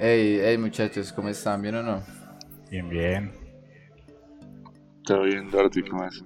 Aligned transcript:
Hey, 0.00 0.38
hey 0.40 0.56
muchachos, 0.58 1.12
¿cómo 1.12 1.28
están? 1.28 1.60
¿Bien 1.60 1.74
o 1.74 1.82
no? 1.82 2.00
Bien, 2.70 2.88
bien. 2.88 3.32
Todo 5.04 5.22
bien, 5.24 5.50
Dorothy, 5.50 5.82
¿cómo 5.82 6.04
es? 6.04 6.22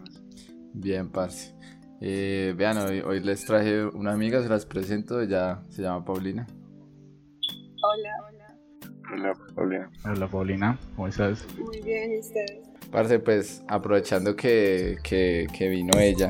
Bien, 0.74 1.08
parce. 1.08 1.54
Eh, 2.02 2.52
vean, 2.54 2.76
hoy, 2.76 3.00
hoy 3.00 3.20
les 3.20 3.46
traje 3.46 3.86
una 3.86 4.12
amiga, 4.12 4.42
se 4.42 4.50
las 4.50 4.66
presento, 4.66 5.22
ella 5.22 5.62
se 5.70 5.80
llama 5.80 6.04
Paulina. 6.04 6.46
Hola, 7.82 8.10
hola. 8.28 8.58
Hola, 9.10 9.32
Paulina. 9.54 9.90
Hola, 10.04 10.28
Paulina, 10.28 10.78
¿cómo 10.94 11.08
estás? 11.08 11.46
Muy 11.58 11.80
bien, 11.80 12.12
¿y 12.12 12.18
ustedes? 12.18 12.68
Parce, 12.90 13.20
pues 13.20 13.62
aprovechando 13.68 14.36
que, 14.36 14.98
que, 15.02 15.46
que 15.50 15.68
vino 15.70 15.98
ella, 15.98 16.28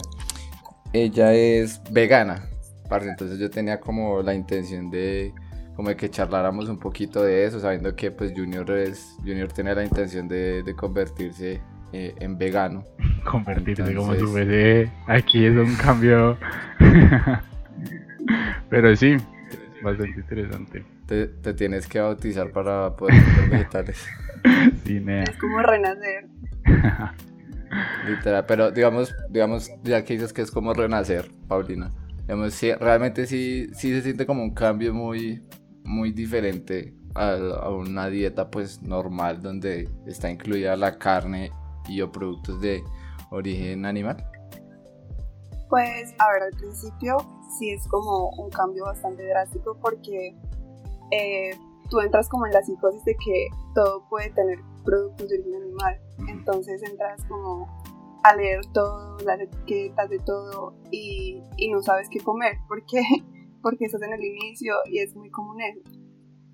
ella 0.92 1.34
es 1.34 1.80
vegana, 1.90 2.48
parce, 2.88 3.08
entonces 3.08 3.40
yo 3.40 3.50
tenía 3.50 3.80
como 3.80 4.22
la 4.22 4.32
intención 4.32 4.90
de 4.90 5.34
como 5.76 5.88
de 5.88 5.96
que 5.96 6.10
charláramos 6.10 6.68
un 6.68 6.78
poquito 6.78 7.22
de 7.22 7.44
eso, 7.46 7.58
sabiendo 7.60 7.94
que 7.96 8.10
pues 8.10 8.32
Junior 8.36 8.70
es 8.72 9.16
Junior 9.20 9.50
tiene 9.52 9.74
la 9.74 9.84
intención 9.84 10.28
de, 10.28 10.62
de 10.62 10.74
convertirse 10.74 11.60
eh, 11.92 12.14
en 12.20 12.36
vegano. 12.38 12.84
Convertirse 13.24 13.94
como 13.94 14.12
si 14.14 14.18
Entonces- 14.20 14.30
fuese 14.30 14.90
aquí 15.06 15.44
es 15.46 15.56
un 15.56 15.74
cambio. 15.76 16.36
Pero 18.70 18.96
sí, 18.96 19.16
bastante 19.82 20.20
interesante. 20.20 20.84
Te, 21.06 21.26
te 21.26 21.54
tienes 21.54 21.86
que 21.86 22.00
bautizar 22.00 22.50
para 22.50 22.94
poder 22.96 23.22
comer 23.34 23.50
vegetales. 23.50 24.06
Sí, 24.84 24.98
nea. 24.98 25.22
Es 25.22 25.36
como 25.36 25.60
renacer. 25.62 26.26
Literal, 28.08 28.44
pero 28.44 28.72
digamos, 28.72 29.14
digamos, 29.30 29.70
ya 29.84 30.04
que 30.04 30.14
dices 30.14 30.32
que 30.32 30.42
es 30.42 30.50
como 30.50 30.74
renacer, 30.74 31.30
Paulina, 31.46 31.92
digamos, 32.22 32.52
sí, 32.52 32.72
realmente 32.74 33.26
sí, 33.26 33.68
sí 33.72 33.92
se 33.94 34.02
siente 34.02 34.26
como 34.26 34.42
un 34.42 34.52
cambio 34.52 34.92
muy, 34.92 35.40
muy 35.84 36.12
diferente 36.12 36.94
a, 37.14 37.34
a 37.34 37.70
una 37.70 38.08
dieta 38.08 38.50
pues 38.50 38.82
normal 38.82 39.42
donde 39.42 39.88
está 40.06 40.30
incluida 40.30 40.76
la 40.76 40.98
carne 40.98 41.50
y 41.88 42.00
o 42.00 42.10
productos 42.10 42.60
de 42.60 42.82
origen 43.30 43.84
animal. 43.86 44.24
Pues, 45.68 46.14
a 46.18 46.30
ver, 46.32 46.42
al 46.42 46.58
principio 46.58 47.16
sí 47.58 47.70
es 47.70 47.86
como 47.88 48.28
un 48.36 48.50
cambio 48.50 48.84
bastante 48.84 49.26
drástico 49.26 49.76
porque 49.80 50.36
eh, 51.10 51.56
tú 51.88 52.00
entras 52.00 52.28
como 52.28 52.46
en 52.46 52.52
la 52.52 52.62
psicosis 52.62 53.04
de 53.04 53.16
que 53.16 53.48
todo 53.74 54.06
puede 54.08 54.30
tener 54.30 54.58
productos 54.84 55.28
de 55.28 55.36
origen 55.36 55.62
animal. 55.62 56.00
Entonces 56.28 56.82
entras 56.82 57.24
como 57.24 57.66
a 58.22 58.36
leer 58.36 58.60
todo, 58.72 59.16
las 59.24 59.40
etiquetas 59.40 60.10
de 60.10 60.18
todo 60.20 60.74
y, 60.90 61.42
y 61.56 61.70
no 61.70 61.82
sabes 61.82 62.08
qué 62.10 62.20
comer 62.20 62.58
porque, 62.68 63.02
porque 63.62 63.86
estás 63.86 64.02
en 64.02 64.12
el 64.12 64.24
inicio 64.24 64.74
y 64.90 64.98
es 64.98 65.14
muy 65.14 65.30
común 65.30 65.60
eso. 65.60 65.80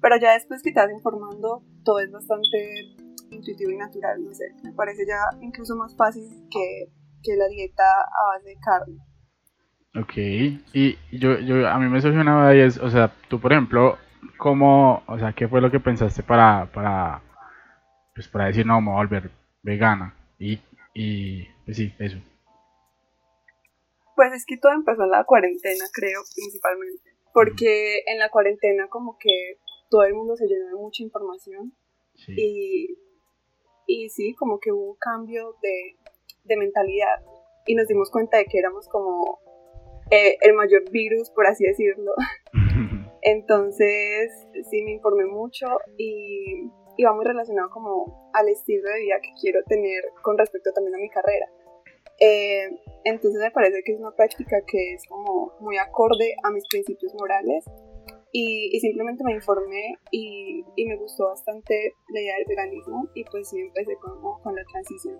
Pero 0.01 0.17
ya 0.21 0.35
después 0.35 0.63
que 0.63 0.73
te 0.73 0.81
vas 0.81 0.93
informando, 0.93 1.63
todo 1.85 1.99
es 2.01 2.11
bastante 2.13 2.95
intuitivo 3.31 3.71
y 3.71 3.77
natural, 3.77 4.23
no 4.23 4.33
sé. 4.33 4.45
Me 4.63 4.73
parece 4.73 5.07
ya 5.07 5.19
incluso 5.41 5.75
más 5.77 5.97
fácil 5.97 6.25
que, 6.51 6.93
que 7.23 7.37
la 7.37 7.49
dieta 7.49 7.83
a 7.83 8.37
base 8.37 8.49
de 8.49 8.57
carne. 8.61 8.99
Ok, 9.97 10.17
y 10.75 10.99
yo, 11.11 11.39
yo, 11.41 11.67
a 11.67 11.79
mí 11.79 11.89
me 11.89 11.99
una 11.99 12.55
y 12.55 12.61
es, 12.61 12.79
o 12.79 12.91
sea, 12.91 13.11
tú 13.29 13.41
por 13.41 13.53
ejemplo, 13.53 13.99
¿cómo, 14.37 15.03
o 15.07 15.19
sea, 15.19 15.33
qué 15.33 15.49
fue 15.49 15.61
lo 15.61 15.71
que 15.71 15.81
pensaste 15.81 16.23
para, 16.23 16.71
para, 16.73 17.23
pues 18.15 18.29
para 18.29 18.47
decir, 18.47 18.67
no, 18.67 18.81
me 18.81 18.89
voy 18.91 18.95
a 18.95 18.99
volver 18.99 19.31
vegana? 19.63 20.15
Y, 20.39 20.61
y, 20.95 21.45
pues 21.65 21.79
sí, 21.79 21.93
eso. 21.99 22.19
Pues 24.19 24.33
es 24.33 24.45
que 24.45 24.57
todo 24.57 24.73
empezó 24.73 25.05
en 25.05 25.11
la 25.11 25.23
cuarentena, 25.23 25.85
creo, 25.93 26.23
principalmente. 26.35 27.09
Porque 27.33 28.03
en 28.05 28.19
la 28.19 28.31
cuarentena 28.31 28.89
como 28.89 29.17
que 29.17 29.61
todo 29.89 30.03
el 30.03 30.15
mundo 30.15 30.35
se 30.35 30.49
llenó 30.49 30.67
de 30.67 30.75
mucha 30.75 31.05
información 31.05 31.73
Sí. 32.17 32.33
y, 32.37 32.99
y 33.87 34.09
sí, 34.09 34.35
como 34.35 34.59
que 34.59 34.73
hubo 34.73 34.91
un 34.91 34.97
cambio 34.99 35.55
de, 35.63 35.95
de 36.43 36.57
mentalidad 36.57 37.23
y 37.65 37.77
nos 37.77 37.87
dimos 37.87 38.11
cuenta 38.11 38.39
de 38.39 38.47
que 38.47 38.59
éramos 38.59 38.89
como 38.89 39.39
eh, 40.11 40.37
el 40.41 40.55
mayor 40.55 40.91
virus, 40.91 41.31
por 41.31 41.47
así 41.47 41.63
decirlo. 41.65 42.11
Entonces 43.23 44.33
sí 44.69 44.83
me 44.83 44.95
informé 44.95 45.27
mucho 45.27 45.67
y, 45.97 46.73
y 46.97 47.05
va 47.05 47.15
muy 47.15 47.25
relacionado 47.25 47.71
como 47.71 48.33
al 48.35 48.49
estilo 48.49 48.91
de 48.91 48.99
vida 48.99 49.21
que 49.23 49.31
quiero 49.41 49.63
tener 49.69 50.03
con 50.23 50.37
respecto 50.37 50.73
también 50.73 50.97
a 50.97 50.99
mi 50.99 51.09
carrera. 51.09 51.47
Eh, 52.21 52.69
entonces 53.05 53.41
me 53.41 53.51
parece 53.51 53.83
que 53.85 53.93
es 53.93 54.01
una 54.01 54.11
práctica 54.11 54.57
que 54.67 54.95
es 54.95 55.07
como 55.09 55.53
muy 55.61 55.77
acorde 55.79 56.35
a 56.43 56.51
mis 56.51 56.67
principios 56.69 57.15
morales 57.15 57.65
y, 58.33 58.71
y 58.77 58.81
simplemente 58.81 59.23
me 59.25 59.33
informé 59.33 59.99
y, 60.11 60.65
y 60.77 60.87
me 60.87 60.97
gustó 60.97 61.29
bastante 61.29 61.95
la 62.13 62.21
idea 62.21 62.35
del 62.37 62.47
veganismo 62.49 63.09
y 63.15 63.25
pues 63.25 63.49
sí 63.49 63.61
empecé 63.61 63.97
con, 63.97 64.21
con 64.43 64.55
la 64.55 64.63
transición. 64.65 65.17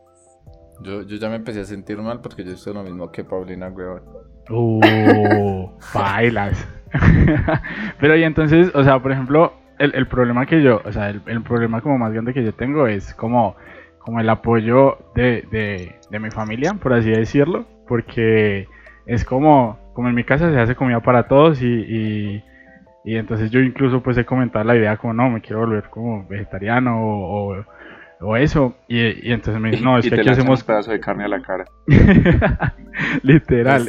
Yo, 0.83 1.03
yo 1.03 1.17
ya 1.17 1.29
me 1.29 1.37
empecé 1.37 1.61
a 1.61 1.65
sentir 1.65 1.99
mal 1.99 2.21
porque 2.21 2.45
yo 2.45 2.53
hice 2.53 2.73
lo 2.73 2.83
mismo 2.83 3.11
que 3.11 3.25
Paulina, 3.25 3.69
weón. 3.69 4.03
Uh, 4.51 5.71
bailas. 5.93 6.67
Pero 8.01 8.17
y 8.17 8.23
entonces, 8.23 8.73
o 8.75 8.85
sea, 8.85 9.01
por 9.03 9.13
ejemplo, 9.13 9.53
el, 9.79 9.95
el 9.95 10.07
problema 10.07 10.47
que 10.47 10.63
yo, 10.63 10.81
o 10.85 10.93
sea, 10.93 11.11
el, 11.11 11.23
el 11.27 11.43
problema 11.43 11.81
como 11.81 11.99
más 11.99 12.13
grande 12.13 12.33
que 12.33 12.45
yo 12.45 12.55
tengo 12.55 12.87
es 12.87 13.13
como, 13.15 13.57
como 14.09 14.21
el 14.21 14.31
apoyo 14.31 14.97
de, 15.15 15.47
de, 15.51 15.97
de 16.09 16.19
mi 16.19 16.31
familia, 16.31 16.73
por 16.73 16.95
así 16.95 17.11
decirlo, 17.11 17.67
porque 17.87 18.67
es 19.05 19.23
como, 19.23 19.79
como 19.93 20.09
en 20.09 20.15
mi 20.15 20.25
casa 20.25 20.51
se 20.51 20.59
hace 20.59 20.75
comida 20.75 21.01
para 21.01 21.29
todos 21.29 21.61
y, 21.61 21.67
y, 21.67 22.43
y 23.05 23.17
entonces 23.17 23.51
yo 23.51 23.61
incluso 23.61 24.03
pues 24.03 24.17
he 24.17 24.25
comentado 24.25 24.65
la 24.65 24.77
idea 24.77 24.97
como, 24.97 25.13
no, 25.13 25.29
me 25.29 25.43
quiero 25.43 25.61
volver 25.61 25.91
como 25.91 26.27
vegetariano 26.27 27.05
o, 27.05 27.59
o, 27.59 27.65
o 28.23 28.37
eso, 28.39 28.79
y, 28.89 29.29
y 29.29 29.31
entonces 29.31 29.61
me 29.61 29.73
dicen, 29.73 29.85
no, 29.85 29.99
es 29.99 30.07
y 30.07 30.09
que 30.09 30.17
te 30.17 30.23
aquí 30.23 30.31
hacemos 30.31 30.63
un 30.63 30.67
pedazo 30.67 30.91
de 30.91 31.01
carne 31.01 31.25
a 31.25 31.29
la 31.29 31.43
cara. 31.43 31.67
literal. 33.23 33.87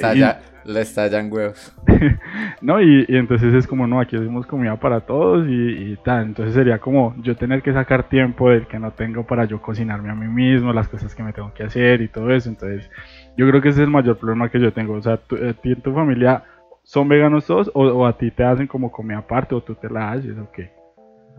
Le 0.69 0.81
estallan 0.81 1.31
huevos. 1.31 1.75
No, 2.61 2.81
y, 2.81 3.05
y 3.07 3.15
entonces 3.15 3.53
es 3.53 3.65
como, 3.65 3.87
no, 3.87 4.01
aquí 4.01 4.17
hacemos 4.17 4.45
comida 4.45 4.75
para 4.77 5.01
todos 5.01 5.47
y, 5.47 5.91
y 5.91 5.97
tal. 6.03 6.25
Entonces 6.25 6.53
sería 6.53 6.79
como 6.79 7.15
yo 7.21 7.35
tener 7.35 7.61
que 7.61 7.71
sacar 7.71 8.09
tiempo 8.09 8.49
del 8.49 8.67
que 8.67 8.79
no 8.79 8.91
tengo 8.91 9.25
para 9.25 9.45
yo 9.45 9.61
cocinarme 9.61 10.09
a 10.09 10.15
mí 10.15 10.27
mismo, 10.27 10.73
las 10.73 10.89
cosas 10.89 11.15
que 11.15 11.23
me 11.23 11.31
tengo 11.31 11.53
que 11.53 11.63
hacer 11.63 12.01
y 12.01 12.09
todo 12.09 12.31
eso. 12.31 12.49
Entonces, 12.49 12.89
yo 13.37 13.47
creo 13.47 13.61
que 13.61 13.69
ese 13.69 13.81
es 13.81 13.85
el 13.85 13.91
mayor 13.91 14.17
problema 14.17 14.49
que 14.49 14.59
yo 14.59 14.73
tengo. 14.73 14.93
O 14.93 15.01
sea, 15.01 15.17
tú, 15.17 15.35
a 15.35 15.53
ti 15.53 15.71
en 15.71 15.81
tu 15.81 15.93
familia 15.93 16.43
son 16.83 17.07
veganos 17.07 17.45
todos 17.45 17.71
o, 17.73 17.83
o 17.83 18.05
a 18.05 18.17
ti 18.17 18.29
te 18.29 18.43
hacen 18.43 18.67
como 18.67 18.91
comida 18.91 19.19
aparte 19.19 19.55
o 19.55 19.63
tú 19.63 19.75
te 19.75 19.89
la 19.89 20.11
haces 20.11 20.37
o 20.37 20.51
qué. 20.51 20.71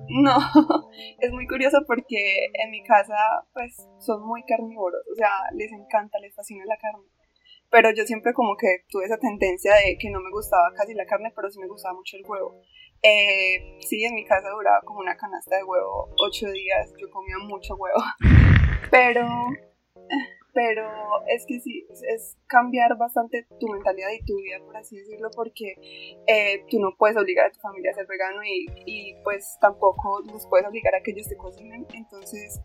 No, 0.09 0.37
es 1.21 1.33
muy 1.33 1.47
curioso 1.47 1.79
porque 1.87 2.47
en 2.65 2.71
mi 2.71 2.83
casa 2.83 3.15
pues 3.53 3.77
son 3.99 4.27
muy 4.27 4.43
carnívoros, 4.45 5.01
o 5.13 5.15
sea, 5.15 5.29
les 5.55 5.71
encanta, 5.73 6.19
les 6.19 6.35
fascina 6.35 6.65
la 6.65 6.77
carne. 6.79 7.20
Pero 7.71 7.91
yo 7.95 8.05
siempre 8.05 8.33
como 8.35 8.57
que 8.57 8.85
tuve 8.89 9.05
esa 9.05 9.19
tendencia 9.19 9.75
de 9.75 9.97
que 9.99 10.11
no 10.11 10.21
me 10.21 10.31
gustaba 10.31 10.73
casi 10.77 10.95
la 10.95 11.07
carne, 11.07 11.33
pero 11.35 11.51
sí 11.51 11.59
me 11.61 11.69
gustaba 11.69 11.95
mucho 11.95 12.17
el 12.17 12.25
huevo. 12.27 12.61
Eh, 13.03 13.79
sí, 13.81 14.05
en 14.05 14.15
mi 14.15 14.25
casa 14.25 14.49
duraba 14.51 14.81
como 14.83 15.01
una 15.01 15.17
canasta 15.17 15.57
de 15.57 15.65
huevo 15.65 16.09
ocho 16.19 16.51
días, 16.51 16.93
yo 17.01 17.09
comía 17.11 17.37
mucho 17.39 17.75
huevo. 17.77 17.99
Pero, 18.91 19.25
pero 20.53 20.91
es 21.29 21.47
que 21.47 21.61
sí, 21.61 21.87
es- 22.09 22.37
cambiar 22.49 22.97
bastante 22.99 23.47
tu 23.61 23.69
mentalidad 23.69 24.09
y 24.11 24.25
tu 24.25 24.37
vida, 24.37 24.59
por 24.65 24.77
así 24.77 24.97
decirlo, 24.97 25.31
porque 25.35 25.75
eh, 26.27 26.65
tú 26.69 26.81
no 26.81 26.97
puedes 26.99 27.17
obligar 27.17 27.47
a 27.47 27.51
tu 27.53 27.61
familia 27.61 27.93
a 27.93 27.95
ser 27.95 28.07
vegano 28.09 28.43
y, 28.43 28.67
y, 28.85 29.15
pues 29.23 29.57
tampoco 29.61 30.21
los 30.27 30.45
puedes 30.49 30.67
obligar 30.67 30.97
a 30.97 31.03
que 31.03 31.13
ellos 31.13 31.29
te 31.29 31.37
cocinen. 31.37 31.87
Entonces, 31.95 32.61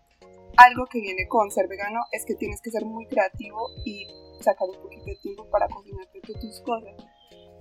algo 0.58 0.86
que 0.86 1.00
viene 1.00 1.28
con 1.28 1.52
ser 1.52 1.68
vegano 1.68 2.02
es 2.12 2.26
que 2.26 2.36
tienes 2.36 2.62
que 2.62 2.72
ser 2.72 2.86
muy 2.86 3.06
creativo 3.08 3.70
y 3.86 4.08
sacar 4.42 4.68
un 4.70 4.82
poquito 4.82 5.06
de 5.06 5.16
tiempo 5.18 5.50
para 5.50 5.68
cocinarte 5.68 6.22
tú 6.22 6.34
tus 6.34 6.62
cosas. 6.62 6.94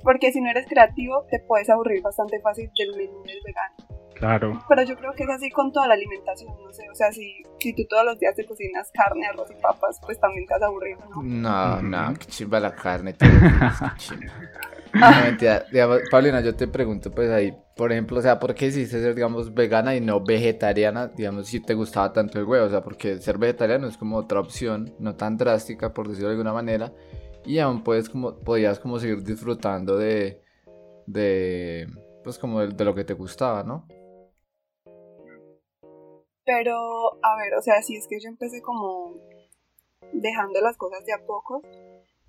Porque 0.02 0.32
si 0.32 0.40
no 0.40 0.50
eres 0.50 0.66
creativo, 0.66 1.24
te 1.30 1.40
puedes 1.40 1.70
aburrir 1.70 2.02
bastante 2.02 2.40
fácil 2.40 2.70
del 2.78 2.96
menú 2.96 3.22
del 3.22 3.40
vegano. 3.44 3.74
Claro. 4.14 4.62
Pero 4.68 4.82
yo 4.82 4.96
creo 4.96 5.12
que 5.12 5.24
es 5.24 5.30
así 5.30 5.50
con 5.50 5.72
toda 5.72 5.88
la 5.88 5.94
alimentación, 5.94 6.54
no 6.62 6.72
sé. 6.72 6.88
O 6.90 6.94
sea, 6.94 7.10
si, 7.10 7.42
si 7.58 7.74
tú 7.74 7.82
todos 7.88 8.04
los 8.04 8.18
días 8.18 8.34
te 8.34 8.44
cocinas 8.46 8.90
carne, 8.92 9.26
arroz 9.26 9.50
y 9.50 9.60
papas, 9.60 10.00
pues 10.04 10.20
también 10.20 10.46
te 10.46 10.54
vas 10.54 10.62
a 10.62 10.66
aburrir, 10.66 10.98
¿no? 10.98 11.22
No, 11.22 11.82
no, 11.82 12.14
qué 12.18 12.26
chimba 12.26 12.60
la 12.60 12.74
carne. 12.74 13.14
chimba. 13.96 14.32
No, 14.94 15.10
mentira. 15.24 15.66
Paulina, 16.10 16.40
yo 16.40 16.54
te 16.54 16.68
pregunto, 16.68 17.10
pues 17.10 17.30
ahí, 17.30 17.56
por 17.76 17.90
ejemplo, 17.90 18.18
o 18.18 18.22
sea, 18.22 18.38
¿por 18.38 18.54
qué 18.54 18.66
hiciste 18.66 19.00
ser, 19.00 19.14
digamos, 19.14 19.52
vegana 19.52 19.96
y 19.96 20.00
no 20.00 20.20
vegetariana? 20.20 21.08
Digamos, 21.08 21.48
si 21.48 21.60
te 21.60 21.74
gustaba 21.74 22.12
tanto 22.12 22.38
el 22.38 22.44
huevo, 22.44 22.66
o 22.66 22.70
sea, 22.70 22.82
porque 22.82 23.18
ser 23.18 23.38
vegetariano 23.38 23.88
es 23.88 23.96
como 23.96 24.16
otra 24.16 24.38
opción, 24.38 24.94
no 25.00 25.16
tan 25.16 25.36
drástica, 25.36 25.92
por 25.92 26.08
decirlo 26.08 26.28
de 26.28 26.34
alguna 26.34 26.52
manera, 26.52 26.92
y 27.44 27.58
aún 27.58 27.82
puedes 27.82 28.08
como, 28.08 28.36
podías 28.38 28.78
como 28.78 28.98
seguir 29.00 29.22
disfrutando 29.24 29.96
de, 29.96 30.40
de, 31.06 31.88
pues 32.22 32.38
como 32.38 32.60
de, 32.60 32.84
lo 32.84 32.94
que 32.94 33.04
te 33.04 33.14
gustaba, 33.14 33.64
¿no? 33.64 33.86
Pero, 36.44 36.76
a 37.22 37.36
ver, 37.36 37.54
o 37.58 37.62
sea, 37.62 37.82
si 37.82 37.96
es 37.96 38.06
que 38.06 38.20
yo 38.20 38.28
empecé 38.28 38.62
como 38.62 39.16
dejando 40.12 40.60
las 40.60 40.76
cosas 40.76 41.04
de 41.04 41.14
a 41.14 41.26
poco 41.26 41.62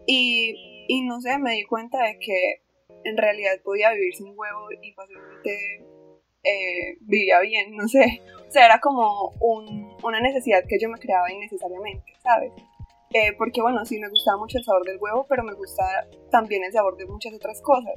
y, 0.06 1.02
no 1.04 1.22
sé, 1.22 1.38
me 1.40 1.54
di 1.54 1.64
cuenta 1.64 2.04
de 2.04 2.18
que 2.20 2.62
en 3.04 3.18
realidad 3.18 3.54
podía 3.64 3.92
vivir 3.92 4.16
sin 4.16 4.34
huevo 4.38 4.68
y 4.82 4.92
fácilmente 4.94 5.86
eh, 6.44 6.98
vivía 7.02 7.40
bien, 7.42 7.76
no 7.76 7.88
sé. 7.88 8.22
O 8.48 8.52
sea, 8.52 8.66
era 8.66 8.80
como 8.80 9.32
un, 9.40 9.96
una 10.04 10.20
necesidad 10.20 10.64
que 10.68 10.80
yo 10.80 10.90
me 10.90 11.00
creaba 11.00 11.32
innecesariamente, 11.32 12.14
¿sabes? 12.22 12.52
Eh, 13.14 13.34
porque 13.38 13.62
bueno, 13.62 13.86
sí 13.86 13.98
me 13.98 14.10
gustaba 14.10 14.38
mucho 14.38 14.58
el 14.58 14.66
sabor 14.66 14.84
del 14.84 14.98
huevo, 15.00 15.26
pero 15.30 15.42
me 15.44 15.54
gusta 15.54 15.84
también 16.32 16.64
el 16.66 16.74
sabor 16.74 16.98
de 16.98 17.06
muchas 17.06 17.34
otras 17.34 17.62
cosas. 17.62 17.94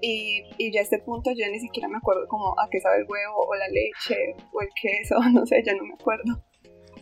Y, 0.00 0.42
ya 0.72 0.80
a 0.80 0.82
este 0.82 0.98
punto 0.98 1.30
yo 1.32 1.46
ni 1.50 1.60
siquiera 1.60 1.88
me 1.88 1.98
acuerdo 1.98 2.26
como 2.28 2.58
a 2.58 2.68
qué 2.70 2.80
sabe 2.80 2.98
el 2.98 3.06
huevo 3.06 3.46
o 3.46 3.54
la 3.54 3.68
leche 3.68 4.34
o 4.52 4.62
el 4.62 4.68
queso, 4.80 5.16
no 5.32 5.44
sé, 5.46 5.62
ya 5.62 5.74
no 5.74 5.84
me 5.84 5.94
acuerdo. 5.94 6.42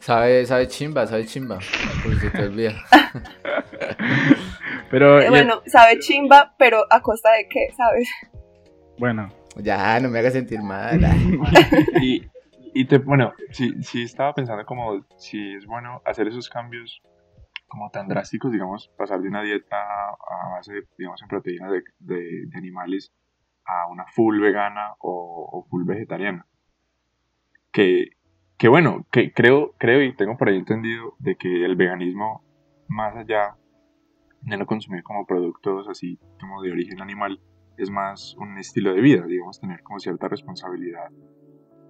Sabe, 0.02 0.44
sabe 0.46 0.66
chimba, 0.66 1.06
sabe 1.06 1.24
chimba. 1.26 1.60
Por 2.02 2.16
si 2.16 2.28
te 2.30 2.42
olvida. 2.42 2.72
Pero, 4.90 5.20
Eh, 5.20 5.30
bueno, 5.30 5.62
sabe 5.66 5.98
chimba, 6.00 6.54
pero 6.58 6.84
a 6.90 7.00
costa 7.00 7.30
de 7.32 7.48
qué, 7.48 7.68
¿sabes? 7.76 8.08
bueno, 8.98 9.28
Ya, 9.56 9.98
no 10.00 10.08
me 10.08 10.18
hagas 10.18 10.32
sentir 10.34 10.60
mal. 10.60 11.00
Y, 12.02 12.22
y 12.74 12.84
te, 12.86 12.98
bueno, 12.98 13.32
sí, 13.52 13.72
sí 13.82 14.02
estaba 14.02 14.34
pensando 14.34 14.64
como 14.66 15.06
si 15.16 15.54
es 15.54 15.64
bueno 15.66 16.02
hacer 16.04 16.26
esos 16.28 16.48
cambios 16.50 17.00
como 17.68 17.90
tan 17.90 18.08
drásticos, 18.08 18.50
digamos, 18.52 18.90
pasar 18.98 19.20
de 19.20 19.28
una 19.28 19.42
dieta 19.42 19.76
a 19.78 20.50
base, 20.56 20.72
digamos, 20.98 21.22
en 21.22 21.28
proteínas 21.28 21.70
de, 21.70 21.82
de- 22.00 22.46
de 22.48 22.58
animales 22.58 23.12
a 23.64 23.86
una 23.86 24.04
full 24.14 24.40
vegana 24.40 24.94
o, 24.98 25.48
o 25.52 25.64
full 25.70 25.84
vegetariana. 25.86 26.44
Que, 27.72 28.08
que 28.62 28.68
bueno, 28.68 29.04
que 29.10 29.32
creo, 29.32 29.74
creo 29.76 30.04
y 30.04 30.14
tengo 30.14 30.36
por 30.36 30.48
ahí 30.48 30.56
entendido 30.56 31.16
de 31.18 31.34
que 31.34 31.64
el 31.64 31.74
veganismo, 31.74 32.44
más 32.86 33.16
allá 33.16 33.56
de 34.42 34.56
no 34.56 34.66
consumir 34.66 35.02
como 35.02 35.26
productos 35.26 35.88
así 35.88 36.20
como 36.38 36.62
de 36.62 36.70
origen 36.70 37.02
animal, 37.02 37.40
es 37.76 37.90
más 37.90 38.36
un 38.38 38.56
estilo 38.58 38.94
de 38.94 39.00
vida, 39.00 39.26
digamos, 39.26 39.60
tener 39.60 39.82
como 39.82 39.98
cierta 39.98 40.28
responsabilidad 40.28 41.10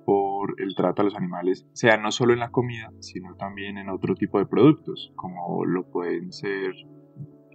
por 0.06 0.58
el 0.62 0.74
trato 0.74 1.02
a 1.02 1.04
los 1.04 1.14
animales, 1.14 1.68
sea 1.74 1.98
no 1.98 2.10
solo 2.10 2.32
en 2.32 2.38
la 2.38 2.50
comida, 2.50 2.90
sino 3.00 3.34
también 3.34 3.76
en 3.76 3.90
otro 3.90 4.14
tipo 4.14 4.38
de 4.38 4.46
productos, 4.46 5.12
como 5.14 5.66
lo 5.66 5.90
pueden 5.90 6.32
ser, 6.32 6.72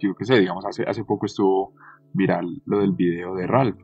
digamos, 0.00 0.64
hace, 0.64 0.84
hace 0.84 1.02
poco 1.02 1.26
estuvo 1.26 1.74
viral 2.12 2.62
lo 2.66 2.78
del 2.78 2.92
video 2.92 3.34
de 3.34 3.48
Ralph, 3.48 3.80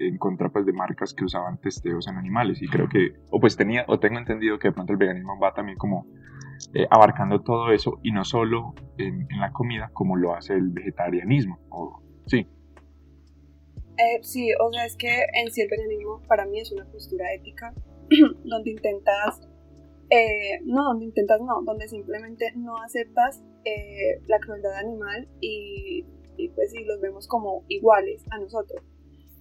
en 0.00 0.16
contra 0.18 0.48
pues, 0.48 0.64
de 0.64 0.72
marcas 0.72 1.14
que 1.14 1.24
usaban 1.24 1.60
testeos 1.60 2.08
en 2.08 2.16
animales, 2.16 2.62
y 2.62 2.68
creo 2.68 2.88
que, 2.88 3.14
o 3.30 3.38
pues 3.38 3.56
tenía, 3.56 3.84
o 3.86 3.98
tengo 3.98 4.18
entendido 4.18 4.58
que 4.58 4.68
de 4.68 4.72
pronto 4.72 4.92
el 4.92 4.98
veganismo 4.98 5.38
va 5.38 5.52
también 5.52 5.76
como 5.76 6.06
eh, 6.74 6.86
abarcando 6.90 7.42
todo 7.42 7.70
eso, 7.70 7.98
y 8.02 8.12
no 8.12 8.24
solo 8.24 8.74
en, 8.96 9.28
la 9.38 9.52
comida, 9.52 9.90
como 9.92 10.16
lo 10.16 10.34
hace 10.34 10.54
el 10.54 10.70
vegetarianismo, 10.70 11.58
o, 11.68 12.02
sí, 12.26 12.46
Eh, 13.98 14.22
sí, 14.22 14.50
o 14.58 14.72
sea, 14.72 14.86
es 14.86 14.96
que 14.96 15.26
en 15.34 15.50
sí 15.50 15.60
el 15.60 15.68
veganismo 15.68 16.22
para 16.26 16.46
mí 16.46 16.60
es 16.60 16.72
una 16.72 16.86
postura 16.86 17.34
ética 17.34 17.74
donde 18.44 18.70
intentas, 18.70 19.46
eh, 20.08 20.60
no, 20.64 20.84
donde 20.84 21.04
intentas 21.04 21.40
no, 21.42 21.60
donde 21.62 21.86
simplemente 21.88 22.52
no 22.56 22.78
aceptas 22.78 23.42
eh, 23.66 24.22
la 24.26 24.38
crueldad 24.38 24.74
animal 24.78 25.28
y, 25.42 26.06
y 26.38 26.48
pues 26.48 26.70
sí, 26.70 26.82
los 26.84 26.98
vemos 27.02 27.28
como 27.28 27.64
iguales 27.68 28.24
a 28.30 28.38
nosotros. 28.38 28.82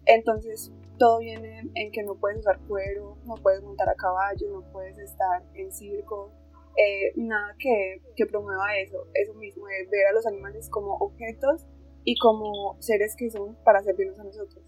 Entonces 0.06 0.72
todo 0.98 1.20
viene 1.20 1.70
en 1.76 1.92
que 1.92 2.04
no 2.04 2.16
puedes 2.16 2.40
usar 2.40 2.60
cuero, 2.68 3.18
no 3.26 3.36
puedes 3.36 3.64
montar 3.64 3.90
a 3.90 3.96
caballo, 3.96 4.52
no 4.52 4.72
puedes 4.72 4.98
estar 5.00 5.44
en 5.54 5.72
circo, 5.72 6.32
eh, 6.78 7.14
nada 7.16 7.56
que, 7.58 8.02
que 8.16 8.26
promueva 8.26 8.78
eso, 8.78 9.08
eso 9.14 9.34
mismo, 9.34 9.66
ver 9.66 10.08
a 10.08 10.14
los 10.14 10.28
animales 10.28 10.70
como 10.70 10.96
objetos 10.96 11.66
y 12.04 12.16
como 12.18 12.78
seres 12.80 13.16
que 13.18 13.30
son 13.30 13.56
para 13.64 13.82
servirnos 13.82 14.20
a 14.20 14.24
nosotros. 14.24 14.64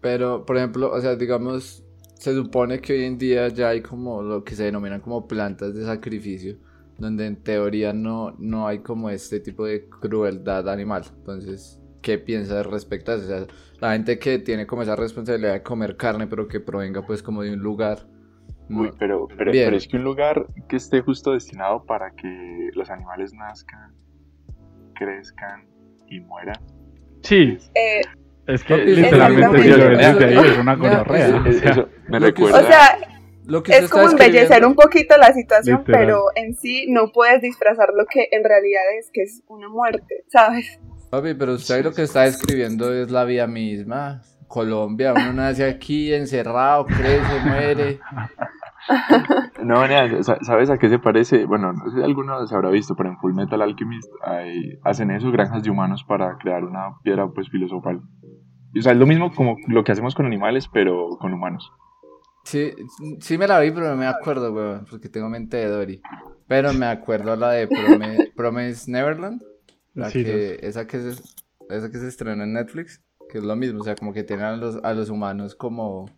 Pero, 0.00 0.44
por 0.44 0.56
ejemplo, 0.56 0.92
o 0.92 1.00
sea, 1.00 1.14
digamos, 1.14 1.84
se 2.14 2.34
supone 2.34 2.80
que 2.80 2.92
hoy 2.92 3.04
en 3.04 3.18
día 3.18 3.48
ya 3.48 3.70
hay 3.70 3.82
como 3.82 4.22
lo 4.22 4.44
que 4.44 4.54
se 4.54 4.64
denominan 4.64 5.00
como 5.00 5.26
plantas 5.26 5.74
de 5.74 5.84
sacrificio, 5.84 6.56
donde 6.98 7.26
en 7.26 7.42
teoría 7.42 7.92
no, 7.92 8.32
no 8.38 8.66
hay 8.66 8.80
como 8.80 9.10
este 9.10 9.40
tipo 9.40 9.64
de 9.66 9.88
crueldad 9.88 10.68
animal. 10.68 11.04
Entonces, 11.16 11.81
¿qué 12.02 12.18
piensas 12.18 12.66
respecto 12.66 13.12
a 13.12 13.14
eso? 13.16 13.24
O 13.24 13.28
sea, 13.28 13.46
la 13.80 13.92
gente 13.92 14.18
que 14.18 14.38
tiene 14.38 14.66
como 14.66 14.82
esa 14.82 14.96
responsabilidad 14.96 15.52
de 15.54 15.62
comer 15.62 15.96
carne, 15.96 16.26
pero 16.26 16.46
que 16.48 16.60
provenga 16.60 17.02
pues 17.06 17.22
como 17.22 17.42
de 17.42 17.52
un 17.52 17.60
lugar. 17.60 18.06
Uy, 18.68 18.88
no- 18.88 18.94
pero, 18.98 19.28
pero, 19.36 19.50
Bien. 19.52 19.66
pero 19.66 19.76
es 19.76 19.88
que 19.88 19.96
un 19.96 20.04
lugar 20.04 20.46
que 20.68 20.76
esté 20.76 21.00
justo 21.00 21.32
destinado 21.32 21.84
para 21.84 22.10
que 22.12 22.70
los 22.74 22.90
animales 22.90 23.32
nazcan, 23.34 23.92
crezcan 24.94 25.66
y 26.08 26.20
mueran. 26.20 26.56
sí, 27.22 27.56
es- 27.74 28.08
es 28.46 28.64
que 28.64 28.76
literalmente 28.78 29.62
si 29.62 29.68
lo 29.68 29.88
ves 29.88 29.98
desde 29.98 30.24
ahí 30.24 30.46
es 30.48 30.58
una 30.58 30.74
gonorrea. 30.74 31.26
es- 31.28 31.32
o 31.34 31.46
es- 31.46 31.58
sea, 31.60 31.70
eso 31.70 31.88
me 32.08 32.20
lo 32.20 32.34
que- 32.34 32.42
O 32.42 32.46
recuerda. 32.46 32.62
sea, 32.68 32.98
Lo 33.44 33.62
que 33.62 33.72
es 33.76 33.90
como 33.90 34.08
embellecer 34.08 34.64
un 34.64 34.74
poquito 34.74 35.16
la 35.16 35.32
situación, 35.32 35.78
Literal. 35.80 36.00
pero 36.06 36.22
en 36.36 36.54
sí 36.54 36.86
no 36.88 37.10
puedes 37.12 37.40
disfrazar 37.42 37.88
lo 37.96 38.06
que 38.06 38.28
en 38.30 38.44
realidad 38.44 38.82
es, 38.98 39.10
que 39.12 39.22
es 39.22 39.42
una 39.48 39.68
muerte, 39.68 40.24
¿sabes? 40.28 40.78
Papi, 41.12 41.34
pero 41.34 41.52
usted 41.52 41.84
lo 41.84 41.92
que 41.92 42.04
está 42.04 42.22
describiendo 42.22 42.90
es 42.90 43.10
la 43.10 43.24
vida 43.24 43.46
misma. 43.46 44.22
Colombia, 44.48 45.12
uno 45.12 45.30
nace 45.34 45.62
aquí 45.68 46.10
encerrado, 46.14 46.86
crece, 46.86 47.40
muere. 47.44 48.00
No, 49.62 49.86
nea, 49.86 50.08
¿sabes 50.24 50.70
a 50.70 50.76
qué 50.78 50.88
se 50.88 50.98
parece? 50.98 51.44
Bueno, 51.44 51.72
no 51.72 51.88
sé 51.90 51.98
si 51.98 52.02
alguno 52.02 52.44
se 52.48 52.54
habrá 52.54 52.68
visto, 52.70 52.96
pero 52.96 53.10
en 53.10 53.18
Full 53.18 53.32
Metal 53.32 53.62
Alchemist 53.62 54.10
hay- 54.24 54.80
hacen 54.82 55.12
eso, 55.12 55.30
granjas 55.30 55.62
de 55.62 55.70
humanos 55.70 56.02
para 56.08 56.36
crear 56.38 56.64
una 56.64 56.96
piedra 57.04 57.28
pues 57.28 57.48
filosofal. 57.48 58.00
Y, 58.72 58.80
o 58.80 58.82
sea, 58.82 58.90
es 58.92 58.98
lo 58.98 59.06
mismo 59.06 59.32
como 59.32 59.56
lo 59.68 59.84
que 59.84 59.92
hacemos 59.92 60.16
con 60.16 60.26
animales, 60.26 60.66
pero 60.72 61.10
con 61.20 61.32
humanos. 61.32 61.70
Sí, 62.42 62.72
sí 63.20 63.38
me 63.38 63.46
la 63.46 63.60
vi, 63.60 63.70
pero 63.70 63.88
no 63.90 63.96
me 63.96 64.06
acuerdo, 64.08 64.52
weón, 64.52 64.84
porque 64.90 65.08
tengo 65.08 65.28
mente 65.28 65.58
de 65.58 65.68
Dory. 65.68 66.02
Pero 66.48 66.72
me 66.72 66.86
acuerdo 66.86 67.36
la 67.36 67.50
de 67.52 67.68
Promise 68.34 68.90
Neverland, 68.90 69.42
la 69.94 70.10
Sí, 70.10 70.24
que, 70.24 70.58
esa 70.62 70.86
que 70.86 71.00
se, 71.00 71.22
esa 71.70 71.90
que 71.90 71.98
se 71.98 72.08
estrenó 72.08 72.44
en 72.44 72.52
Netflix, 72.52 73.02
que 73.28 73.38
es 73.38 73.44
lo 73.44 73.56
mismo, 73.56 73.80
o 73.80 73.84
sea, 73.84 73.94
como 73.94 74.12
que 74.12 74.24
tienen 74.24 74.46
a 74.46 74.56
los, 74.56 74.78
a 74.82 74.94
los 74.94 75.10
humanos 75.10 75.54
como, 75.54 76.10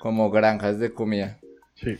como 0.00 0.30
granjas 0.30 0.78
de 0.78 0.92
comida. 0.92 1.40
sí. 1.74 1.96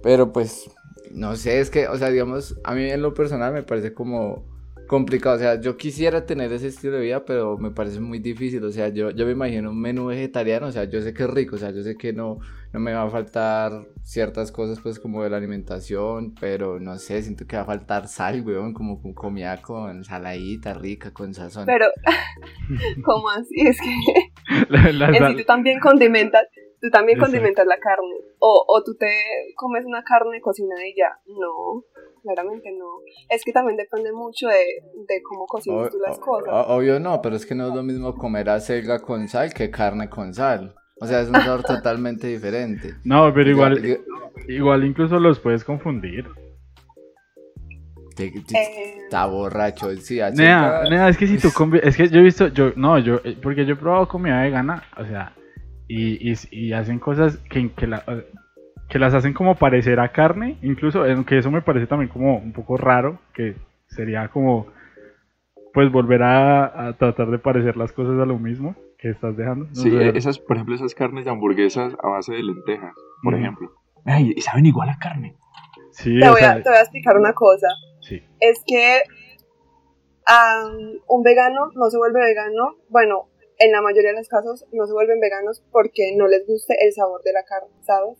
Pero 0.00 0.32
pues, 0.32 0.70
no 1.10 1.34
sé, 1.34 1.58
es 1.60 1.70
que, 1.70 1.88
o 1.88 1.96
sea, 1.96 2.10
digamos, 2.10 2.56
a 2.62 2.74
mí 2.74 2.88
en 2.88 3.02
lo 3.02 3.14
personal 3.14 3.52
me 3.52 3.64
parece 3.64 3.94
como 3.94 4.46
complicado. 4.88 5.36
O 5.36 5.38
sea, 5.38 5.60
yo 5.60 5.76
quisiera 5.76 6.26
tener 6.26 6.52
ese 6.52 6.66
estilo 6.66 6.94
de 6.96 7.02
vida, 7.02 7.24
pero 7.24 7.56
me 7.58 7.70
parece 7.70 8.00
muy 8.00 8.18
difícil. 8.18 8.64
O 8.64 8.70
sea, 8.72 8.88
yo, 8.88 9.10
yo 9.10 9.24
me 9.26 9.32
imagino 9.32 9.70
un 9.70 9.80
menú 9.80 10.06
vegetariano, 10.06 10.66
o 10.66 10.72
sea, 10.72 10.84
yo 10.84 11.00
sé 11.00 11.14
que 11.14 11.22
es 11.22 11.30
rico, 11.30 11.54
o 11.54 11.58
sea, 11.58 11.70
yo 11.70 11.82
sé 11.84 11.96
que 11.96 12.12
no, 12.12 12.38
no 12.72 12.80
me 12.80 12.92
va 12.92 13.02
a 13.04 13.10
faltar 13.10 13.70
ciertas 14.02 14.50
cosas, 14.50 14.80
pues, 14.82 14.98
como 14.98 15.22
de 15.22 15.30
la 15.30 15.36
alimentación, 15.36 16.34
pero 16.40 16.80
no 16.80 16.96
sé, 16.98 17.22
siento 17.22 17.46
que 17.46 17.54
va 17.56 17.62
a 17.62 17.66
faltar 17.66 18.08
sal, 18.08 18.42
weón, 18.44 18.72
como 18.74 19.00
con 19.00 19.14
comida 19.14 19.58
con 19.62 20.02
saladita 20.02 20.74
rica, 20.74 21.12
con 21.12 21.32
sazón. 21.34 21.66
Pero, 21.66 21.86
¿cómo 23.04 23.28
así? 23.30 23.54
Es 23.66 23.78
que 23.80 23.94
La- 24.68 24.92
la- 24.92 25.16
en 25.16 25.22
la- 25.22 25.30
sí 25.30 25.36
tú 25.36 25.44
también 25.44 25.78
condimentas, 25.80 26.42
tú 26.80 26.88
también 26.90 27.18
Exacto. 27.18 27.32
condimentas 27.32 27.66
la 27.66 27.78
carne. 27.78 28.14
O, 28.40 28.64
o 28.68 28.82
tú 28.84 28.94
te 28.96 29.10
comes 29.56 29.84
una 29.84 30.02
carne 30.04 30.40
cocinada 30.40 30.86
y 30.86 30.94
ya. 30.96 31.18
No, 31.26 31.82
claramente 32.34 32.70
no. 32.78 32.86
Es 33.28 33.42
que 33.44 33.52
también 33.52 33.76
depende 33.76 34.12
mucho 34.12 34.48
de, 34.48 34.82
de 35.08 35.22
cómo 35.22 35.46
cocinas 35.46 35.86
O- 35.86 35.90
tú 35.90 35.98
las 35.98 36.18
o- 36.18 36.20
cosas. 36.20 36.52
obvio 36.68 37.00
no, 37.00 37.20
pero 37.22 37.36
es 37.36 37.46
que 37.46 37.54
no 37.54 37.68
es 37.68 37.74
lo 37.74 37.82
mismo 37.82 38.14
comer 38.14 38.50
acelga 38.50 39.00
con 39.00 39.26
sal 39.28 39.52
que 39.54 39.70
carne 39.70 40.08
con 40.08 40.34
sal. 40.34 40.74
O 41.00 41.06
sea, 41.06 41.20
es 41.20 41.28
un 41.28 41.36
sabor 41.40 41.62
totalmente 41.64 42.26
diferente. 42.26 42.94
No, 43.04 43.32
pero 43.32 43.50
igual, 43.50 43.98
igual 44.48 44.84
incluso 44.84 45.18
los 45.20 45.38
puedes 45.40 45.62
confundir. 45.64 46.26
Eh, 48.20 49.04
Está 49.04 49.26
borracho, 49.26 49.94
sí, 49.96 50.18
Nea, 50.34 50.82
nea, 50.90 51.08
es 51.08 51.16
que 51.16 51.26
si 51.28 51.38
tú 51.38 51.48
es 51.82 51.96
que 51.96 52.08
yo 52.08 52.18
he 52.18 52.22
visto, 52.24 52.48
yo, 52.48 52.72
no, 52.74 52.98
yo, 52.98 53.20
eh, 53.24 53.36
porque 53.40 53.64
yo 53.64 53.74
he 53.74 53.76
probado 53.76 54.08
comida 54.08 54.42
vegana, 54.42 54.82
o 54.96 55.04
sea, 55.04 55.34
y, 55.86 56.30
y, 56.30 56.34
y 56.50 56.72
hacen 56.72 56.98
cosas 56.98 57.38
que, 57.48 57.70
que, 57.72 57.86
la- 57.86 58.04
que 58.88 58.98
las 58.98 59.14
hacen 59.14 59.34
como 59.34 59.54
parecer 59.56 60.00
a 60.00 60.12
carne, 60.12 60.58
incluso, 60.62 61.04
aunque 61.04 61.38
eso 61.38 61.50
me 61.50 61.62
parece 61.62 61.86
también 61.86 62.10
como 62.10 62.36
un 62.38 62.52
poco 62.52 62.76
raro, 62.76 63.18
que 63.34 63.54
sería 63.86 64.28
como, 64.28 64.66
pues 65.74 65.90
volver 65.92 66.22
a, 66.22 66.88
a 66.88 66.96
tratar 66.96 67.30
de 67.30 67.38
parecer 67.38 67.76
las 67.76 67.92
cosas 67.92 68.18
a 68.20 68.24
lo 68.26 68.38
mismo 68.38 68.74
que 68.98 69.10
estás 69.10 69.36
dejando. 69.36 69.66
No 69.66 69.74
Sí, 69.74 69.90
sé. 69.90 70.08
eh, 70.08 70.12
esas, 70.14 70.38
por 70.38 70.56
ejemplo, 70.56 70.74
esas 70.74 70.94
carnes 70.94 71.24
de 71.24 71.30
hamburguesas 71.30 71.94
a 72.02 72.08
base 72.08 72.32
de 72.34 72.42
lentejas, 72.42 72.94
por 73.22 73.34
ejemplo. 73.34 73.70
Ay, 74.04 74.32
y 74.36 74.40
saben 74.40 74.66
igual 74.66 74.88
a 74.88 74.98
carne. 74.98 75.36
Sí, 75.92 76.18
te, 76.18 76.28
voy 76.28 76.40
a, 76.42 76.62
te 76.62 76.68
voy 76.68 76.78
a 76.78 76.82
explicar 76.82 77.16
una 77.16 77.32
cosa. 77.34 77.68
sí. 78.00 78.22
es 78.40 78.62
que 78.66 79.02
am, 80.26 80.72
un 81.08 81.22
vegano 81.22 81.70
no 81.74 81.90
se 81.90 81.98
vuelve 81.98 82.20
vegano, 82.20 82.76
bueno, 82.88 83.28
en 83.58 83.72
la 83.72 83.82
mayoría 83.82 84.10
de 84.10 84.16
los 84.18 84.28
casos 84.28 84.64
no 84.72 84.86
se 84.86 84.92
vuelven 84.92 85.20
veganos 85.20 85.62
porque 85.72 86.12
no 86.16 86.26
les 86.28 86.46
guste 86.46 86.74
el 86.84 86.92
sabor 86.92 87.22
de 87.24 87.32
la 87.32 87.42
carne, 87.44 87.74
¿sabes? 87.82 88.16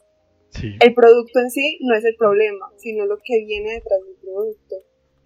Sí, 0.51 0.75
El 0.81 0.95
producto 0.95 1.41
en 1.41 1.51
sí 1.51 1.79
no 1.83 1.95
es 1.95 2.05
el 2.05 2.17
problema, 2.17 2.71
sino 2.77 3.07
lo 3.07 3.19
que 3.19 3.45
viene 3.45 3.75
detrás 3.75 4.01
del 4.05 4.17
producto. 4.17 4.77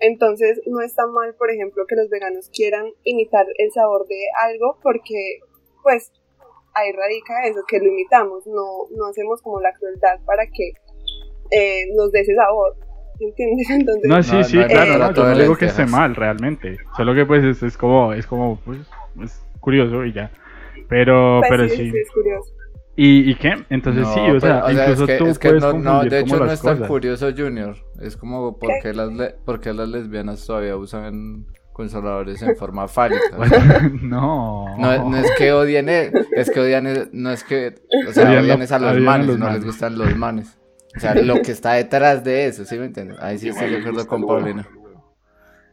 Entonces 0.01 0.61
no 0.67 0.81
está 0.81 1.07
mal, 1.07 1.35
por 1.37 1.51
ejemplo, 1.51 1.85
que 1.87 1.95
los 1.95 2.11
veganos 2.11 2.51
quieran 2.51 2.87
imitar 3.05 3.47
el 3.57 3.71
sabor 3.71 4.07
de 4.09 4.21
algo 4.45 4.79
porque, 4.83 5.39
pues, 5.83 6.11
ahí 6.75 6.91
radica 6.93 7.47
eso, 7.47 7.61
que 7.69 7.79
lo 7.79 7.87
imitamos, 7.87 8.47
no, 8.47 8.89
no 8.97 9.07
hacemos 9.07 9.41
como 9.43 9.61
la 9.61 9.73
crueldad 9.75 10.19
para 10.25 10.45
que 10.47 10.73
eh, 11.53 11.87
nos 11.95 12.11
dé 12.11 12.21
ese 12.21 12.35
sabor. 12.35 12.75
¿Entiendes? 13.21 13.71
Entonces, 13.71 14.09
No, 14.09 14.23
sí, 14.23 14.37
No, 14.37 14.45
sí, 14.45 14.57
no 14.57 14.67
claro, 14.67 14.93
no, 14.93 14.97
plato 14.99 15.23
yo 15.23 15.29
no 15.29 15.39
digo 15.39 15.57
que 15.57 15.67
esté 15.67 15.87
mal 15.87 16.17
realmente, 16.17 16.79
solo 16.97 17.15
que 17.15 17.25
pues 17.25 17.45
es, 17.45 17.63
es 17.63 17.77
como, 17.77 18.13
es 18.13 18.27
como, 18.27 18.59
pues, 18.65 18.81
es 19.23 19.41
curioso 19.61 20.05
y 20.05 20.13
ya. 20.13 20.33
Pero, 20.89 21.39
pues, 21.41 21.51
pero 21.51 21.69
sí, 21.69 21.77
sí. 21.77 21.91
sí, 21.91 21.99
es 21.99 22.11
curioso. 22.11 22.53
¿Y, 22.95 23.31
y 23.31 23.35
qué? 23.37 23.55
Entonces 23.71 24.03
No, 24.03 24.15
sí, 24.15 24.21
o 24.21 24.39
pues, 24.39 24.43
sea, 24.43 24.65
incluso 24.71 25.05
es 25.05 25.11
que, 25.11 25.17
tú 25.19 25.27
es 25.27 25.39
que 25.39 25.49
puedes 25.49 25.63
no, 25.63 25.73
no, 25.73 26.05
de 26.05 26.21
hecho 26.21 26.39
no 26.41 26.51
es 26.53 26.61
tan 26.61 26.75
cosas. 26.77 26.89
curioso, 26.89 27.31
Junior. 27.37 27.77
Es 28.01 28.17
como, 28.17 28.59
¿por 28.59 28.71
qué 28.83 28.93
las, 28.93 29.11
le- 29.13 29.31
por 29.45 29.61
qué 29.61 29.73
las 29.73 29.89
lesbianas 29.89 30.45
todavía 30.47 30.77
usan 30.77 31.47
consoladores 31.73 32.43
en 32.43 32.55
forma 32.57 32.89
fálica? 32.89 33.23
no. 34.03 34.67
No, 34.79 35.11
no 35.11 35.17
es 35.17 35.31
que 35.39 35.53
odien, 35.53 35.89
e- 35.89 36.13
es 36.37 36.51
que 36.51 36.61
odian, 36.61 36.87
e- 36.87 37.09
no 37.13 37.31
es 37.31 37.45
que, 37.45 37.75
o 38.09 38.13
sea, 38.13 38.25
Odian 38.31 38.61
a 38.71 38.79
los 38.79 38.99
manes, 39.01 39.27
los 39.27 39.39
no 39.39 39.47
les 39.51 39.63
manes. 39.63 39.65
gustan 39.65 39.97
los 39.99 40.15
manes. 40.17 40.59
O 40.95 41.01
sea, 41.01 41.15
lo 41.15 41.41
que 41.41 41.53
está 41.53 41.73
detrás 41.73 42.23
de 42.25 42.47
eso, 42.47 42.67
¿sí 42.67 42.77
me 42.79 42.85
entiendes? 42.85 43.19
Ahí 43.21 43.39
sí 43.39 43.49
estoy 43.49 43.71
de 43.71 43.79
les 43.79 43.81
acuerdo 43.81 44.07
con 44.07 44.27
Paulina. 44.27 44.69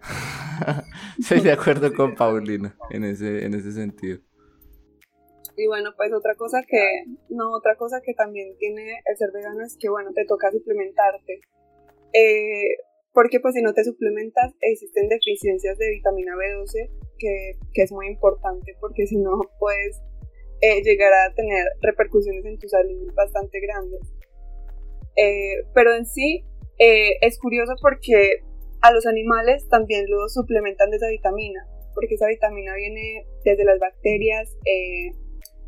Estoy 1.19 1.41
de 1.41 1.51
acuerdo 1.51 1.93
con 1.93 2.15
Paulina 2.15 2.75
en 2.89 3.03
ese, 3.03 3.45
en 3.45 3.53
ese 3.53 3.71
sentido. 3.73 4.19
Y 5.59 5.67
bueno, 5.67 5.91
pues 5.97 6.13
otra 6.13 6.35
cosa 6.35 6.63
que, 6.65 7.03
no, 7.27 7.51
otra 7.51 7.75
cosa 7.75 7.99
que 8.01 8.13
también 8.13 8.55
tiene 8.57 9.01
el 9.03 9.17
ser 9.17 9.29
vegano 9.33 9.61
es 9.65 9.75
que, 9.77 9.89
bueno, 9.89 10.11
te 10.13 10.23
toca 10.25 10.49
suplementarte. 10.51 11.41
Eh, 12.13 12.77
porque 13.11 13.41
pues 13.41 13.55
si 13.55 13.61
no 13.61 13.73
te 13.73 13.83
suplementas 13.83 14.53
existen 14.61 15.09
deficiencias 15.09 15.77
de 15.77 15.89
vitamina 15.89 16.33
B12 16.33 16.89
que, 17.17 17.57
que 17.73 17.81
es 17.83 17.91
muy 17.91 18.07
importante 18.07 18.75
porque 18.79 19.05
si 19.05 19.17
no 19.17 19.41
puedes 19.59 20.01
eh, 20.61 20.81
llegar 20.81 21.11
a 21.13 21.33
tener 21.35 21.65
repercusiones 21.81 22.45
en 22.45 22.57
tu 22.57 22.69
salud 22.69 23.13
bastante 23.15 23.59
grandes. 23.59 23.99
Eh, 25.17 25.65
pero 25.73 25.93
en 25.93 26.05
sí 26.05 26.45
es 26.79 27.37
curioso 27.39 27.73
porque 27.81 28.41
a 28.79 28.93
los 28.93 29.05
animales 29.05 29.67
también 29.67 30.05
los 30.07 30.33
suplementan 30.33 30.89
de 30.89 30.95
esa 30.95 31.09
vitamina, 31.09 31.67
porque 31.93 32.15
esa 32.15 32.27
vitamina 32.27 32.73
viene 32.75 33.25
desde 33.43 33.65
las 33.65 33.79
bacterias 33.79 34.55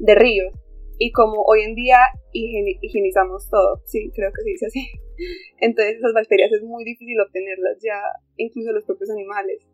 de 0.01 0.15
ríos. 0.15 0.53
Y 0.99 1.11
como 1.11 1.41
hoy 1.47 1.61
en 1.61 1.73
día 1.75 1.97
higieni- 2.33 2.77
higienizamos 2.81 3.49
todo, 3.49 3.81
sí, 3.85 4.11
creo 4.15 4.31
que 4.31 4.41
se 4.43 4.49
dice 4.49 4.65
así. 4.67 4.87
Entonces 5.59 5.97
esas 5.97 6.13
bacterias 6.13 6.51
es 6.51 6.61
muy 6.63 6.83
difícil 6.83 7.19
obtenerlas 7.19 7.77
ya, 7.83 7.99
incluso 8.37 8.71
los 8.71 8.85
propios 8.85 9.09
animales. 9.09 9.65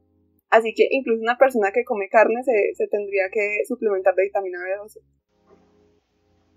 Así 0.49 0.73
que 0.73 0.87
incluso 0.91 1.21
una 1.21 1.37
persona 1.37 1.71
que 1.73 1.83
come 1.83 2.07
carne 2.07 2.41
se, 2.43 2.73
se 2.75 2.87
tendría 2.87 3.29
que 3.29 3.65
suplementar 3.67 4.15
de 4.15 4.23
vitamina 4.23 4.59
B12. 4.59 4.99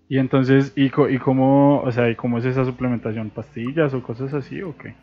Y 0.07 0.17
entonces, 0.19 0.71
¿y, 0.75 0.89
co- 0.89 1.09
y 1.09 1.19
cómo, 1.19 1.81
o 1.81 1.91
sea, 1.91 2.09
¿y 2.09 2.15
cómo 2.15 2.37
es 2.37 2.45
esa 2.45 2.63
suplementación? 2.65 3.29
¿Pastillas 3.31 3.93
o 3.93 4.01
cosas 4.03 4.33
así 4.33 4.61
o 4.61 4.77
qué? 4.77 4.93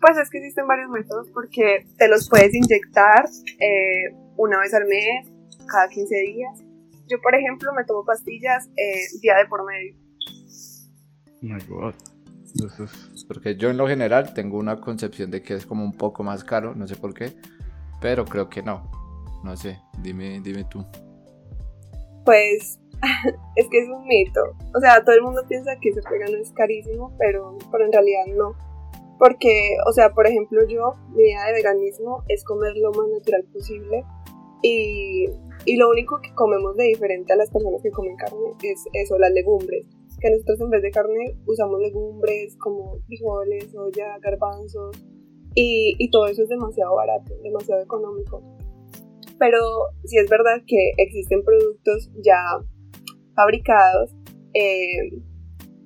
Pues 0.00 0.16
es 0.16 0.30
que 0.30 0.38
existen 0.38 0.66
varios 0.66 0.90
métodos 0.90 1.28
porque 1.32 1.84
te 1.98 2.08
los 2.08 2.28
puedes 2.30 2.54
inyectar 2.54 3.24
eh, 3.60 4.14
una 4.38 4.58
vez 4.60 4.72
al 4.72 4.86
mes, 4.86 5.26
cada 5.70 5.88
15 5.90 6.14
días. 6.16 6.64
Yo, 7.10 7.20
por 7.20 7.34
ejemplo, 7.34 7.72
me 7.76 7.84
tomo 7.84 8.04
pastillas 8.04 8.68
eh, 8.76 8.94
día 9.20 9.34
de 9.36 9.46
por 9.46 9.64
medio. 9.64 9.94
Oh 11.42 11.46
my 11.46 11.58
god. 11.68 11.94
Eso 12.54 12.84
es- 12.84 13.24
Porque 13.26 13.56
yo 13.56 13.68
en 13.70 13.76
lo 13.76 13.86
general 13.88 14.32
tengo 14.34 14.58
una 14.58 14.80
concepción 14.80 15.30
de 15.30 15.42
que 15.42 15.54
es 15.54 15.66
como 15.66 15.84
un 15.84 15.92
poco 15.92 16.22
más 16.22 16.44
caro, 16.44 16.74
no 16.74 16.86
sé 16.86 16.96
por 16.96 17.14
qué, 17.14 17.32
pero 18.00 18.24
creo 18.24 18.48
que 18.48 18.62
no. 18.62 18.90
No 19.44 19.56
sé, 19.56 19.78
dime, 20.02 20.40
dime 20.40 20.64
tú. 20.64 20.84
Pues 22.24 22.78
es 23.56 23.68
que 23.70 23.78
es 23.82 23.88
un 23.88 24.06
mito. 24.06 24.40
O 24.76 24.80
sea, 24.80 25.02
todo 25.04 25.14
el 25.16 25.22
mundo 25.22 25.42
piensa 25.48 25.72
que 25.80 25.92
ser 25.92 26.04
vegano 26.10 26.36
es 26.36 26.52
carísimo, 26.52 27.14
pero, 27.18 27.56
pero 27.72 27.86
en 27.86 27.92
realidad 27.92 28.24
no. 28.36 28.54
Porque, 29.18 29.76
o 29.86 29.92
sea, 29.92 30.12
por 30.12 30.26
ejemplo, 30.26 30.60
yo, 30.68 30.94
mi 31.14 31.24
idea 31.24 31.46
de 31.46 31.52
veganismo 31.54 32.24
es 32.28 32.42
comer 32.44 32.72
lo 32.76 32.90
más 32.92 33.06
natural 33.08 33.44
posible. 33.52 34.04
Y, 34.62 35.26
y 35.64 35.76
lo 35.76 35.88
único 35.90 36.20
que 36.20 36.34
comemos 36.34 36.76
de 36.76 36.84
diferente 36.84 37.32
a 37.32 37.36
las 37.36 37.50
personas 37.50 37.82
que 37.82 37.90
comen 37.90 38.16
carne 38.16 38.52
es 38.62 38.84
eso, 38.92 39.18
las 39.18 39.32
legumbres. 39.32 39.86
Que 40.20 40.30
nosotros 40.30 40.60
en 40.60 40.70
vez 40.70 40.82
de 40.82 40.90
carne 40.90 41.36
usamos 41.46 41.80
legumbres 41.80 42.56
como 42.58 42.98
frijoles, 43.06 43.70
soya, 43.70 44.18
garbanzos. 44.20 44.96
Y, 45.54 45.96
y 45.98 46.10
todo 46.10 46.26
eso 46.26 46.42
es 46.42 46.48
demasiado 46.48 46.94
barato, 46.94 47.34
demasiado 47.42 47.82
económico. 47.82 48.42
Pero 49.38 49.58
sí 50.04 50.18
es 50.18 50.28
verdad 50.28 50.62
que 50.66 50.92
existen 50.98 51.42
productos 51.42 52.10
ya 52.22 52.38
fabricados 53.34 54.14
eh, 54.54 55.10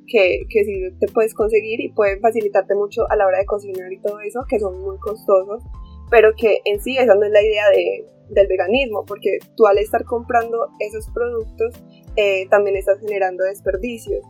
que, 0.07 0.41
que 0.49 0.65
sí 0.65 0.83
te 0.99 1.07
puedes 1.09 1.35
conseguir 1.35 1.81
y 1.81 1.93
pueden 1.93 2.21
facilitarte 2.21 2.75
mucho 2.75 3.03
a 3.11 3.17
la 3.17 3.27
hora 3.27 3.39
de 3.39 3.47
cocinar 3.47 3.93
y 3.93 4.01
todo 4.01 4.21
eso, 4.21 4.41
que 4.49 4.59
son 4.59 4.81
muy 4.81 4.99
costosos, 4.99 5.63
pero 6.11 6.33
que 6.37 6.61
en 6.65 6.81
sí 6.81 6.97
esa 6.97 7.15
no 7.15 7.25
es 7.25 7.33
la 7.33 7.43
idea 7.43 7.69
de, 7.71 8.05
del 8.29 8.47
veganismo, 8.47 9.05
porque 9.07 9.39
tú 9.57 9.67
al 9.67 9.79
estar 9.79 10.05
comprando 10.05 10.69
esos 10.79 11.09
productos 11.11 11.75
eh, 12.17 12.47
también 12.49 12.77
estás 12.77 13.01
generando 13.01 13.45
desperdicios. 13.45 14.25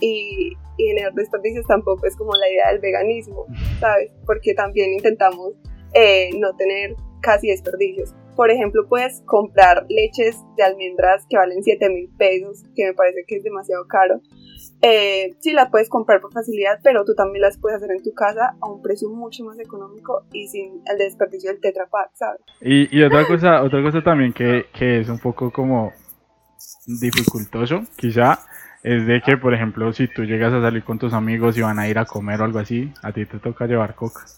Y, 0.00 0.52
y 0.76 0.86
generar 0.86 1.12
desperdicios 1.12 1.66
tampoco 1.66 2.06
es 2.06 2.16
como 2.16 2.32
la 2.34 2.48
idea 2.48 2.70
del 2.70 2.78
veganismo, 2.78 3.46
¿sabes? 3.80 4.12
Porque 4.24 4.54
también 4.54 4.92
intentamos 4.92 5.54
eh, 5.94 6.30
no 6.38 6.54
tener 6.56 6.94
casi 7.20 7.48
desperdicios. 7.48 8.14
Por 8.36 8.50
ejemplo, 8.50 8.86
puedes 8.88 9.22
comprar 9.22 9.86
leches 9.88 10.44
de 10.56 10.62
almendras 10.62 11.26
que 11.28 11.36
valen 11.36 11.62
7 11.62 11.88
mil 11.90 12.08
pesos, 12.16 12.62
que 12.76 12.86
me 12.86 12.94
parece 12.94 13.24
que 13.26 13.36
es 13.36 13.42
demasiado 13.42 13.86
caro. 13.88 14.20
Eh, 14.82 15.36
sí, 15.40 15.52
las 15.52 15.70
puedes 15.70 15.88
comprar 15.88 16.20
por 16.20 16.32
facilidad, 16.32 16.78
pero 16.82 17.04
tú 17.04 17.14
también 17.14 17.42
las 17.42 17.58
puedes 17.58 17.76
hacer 17.78 17.90
en 17.90 18.02
tu 18.02 18.12
casa 18.14 18.54
a 18.60 18.70
un 18.70 18.80
precio 18.82 19.08
mucho 19.10 19.44
más 19.44 19.58
económico 19.58 20.24
y 20.32 20.48
sin 20.48 20.82
el 20.86 20.98
desperdicio 20.98 21.50
del 21.50 21.60
Tetra 21.60 21.86
Pak, 21.86 22.10
¿sabes? 22.14 22.40
Y, 22.60 22.96
y 22.96 23.02
otra 23.02 23.26
cosa, 23.26 23.62
otra 23.62 23.82
cosa 23.82 24.02
también 24.02 24.32
que, 24.32 24.66
que 24.72 25.00
es 25.00 25.08
un 25.08 25.18
poco 25.18 25.50
como 25.50 25.92
dificultoso, 26.86 27.82
quizá, 27.96 28.38
es 28.82 29.06
de 29.06 29.20
que, 29.20 29.36
por 29.36 29.52
ejemplo, 29.54 29.92
si 29.92 30.08
tú 30.08 30.22
llegas 30.24 30.52
a 30.52 30.60
salir 30.62 30.84
con 30.84 30.98
tus 30.98 31.12
amigos 31.12 31.56
y 31.58 31.62
van 31.62 31.78
a 31.78 31.88
ir 31.88 31.98
a 31.98 32.04
comer 32.06 32.40
o 32.40 32.44
algo 32.44 32.58
así, 32.60 32.92
a 33.02 33.12
ti 33.12 33.26
te 33.26 33.38
toca 33.38 33.66
llevar 33.66 33.94
coca. 33.94 34.20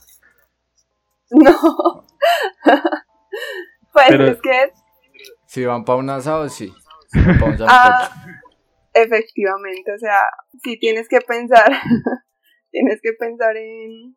No. 1.32 1.52
pues 3.92 4.04
Pero- 4.08 4.26
es 4.26 4.40
que 4.42 4.72
Si 5.46 5.64
van 5.64 5.84
para 5.84 5.98
un 5.98 6.10
asado, 6.10 6.48
sí. 6.48 6.72
Si 7.12 7.20
van 7.20 7.38
pa' 7.38 7.46
un 7.46 7.56
Ah. 7.68 8.10
Efectivamente, 8.94 9.92
o 9.92 9.98
sea, 9.98 10.22
sí 10.62 10.78
tienes 10.78 11.08
que 11.08 11.20
pensar, 11.20 11.70
tienes 12.70 13.00
que 13.02 13.12
pensar 13.12 13.56
en, 13.56 14.16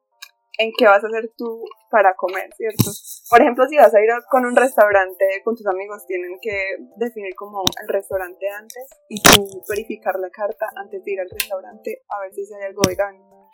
en 0.58 0.72
qué 0.77 0.86
vas 0.86 1.03
a 1.03 1.08
hacer 1.08 1.32
tú 1.38 1.63
para 1.89 2.13
comer, 2.15 2.50
¿cierto? 2.56 2.92
Por 3.30 3.42
ejemplo, 3.42 3.65
si 3.68 3.77
vas 3.77 3.94
a 3.94 4.01
ir 4.01 4.10
con 4.30 4.46
un 4.46 4.56
restaurante 4.56 5.42
con 5.44 5.56
tus 5.56 5.65
amigos, 5.68 6.06
tienen 6.08 6.38
que 6.42 6.77
definir 6.98 7.34
como 7.36 7.63
el 7.82 7.88
restaurante 7.88 8.48
antes 8.50 8.86
y 9.10 9.22
tú 9.22 9.48
verificar 9.70 10.15
la 10.20 10.30
carta 10.30 10.68
antes 10.75 11.03
de 11.03 11.12
ir 11.12 11.20
al 11.20 11.30
restaurante 11.30 12.03
a 12.10 12.22
ver 12.22 12.34
si 12.34 12.42
hay 12.53 12.68
algo 12.68 12.82
vegano. 12.88 13.50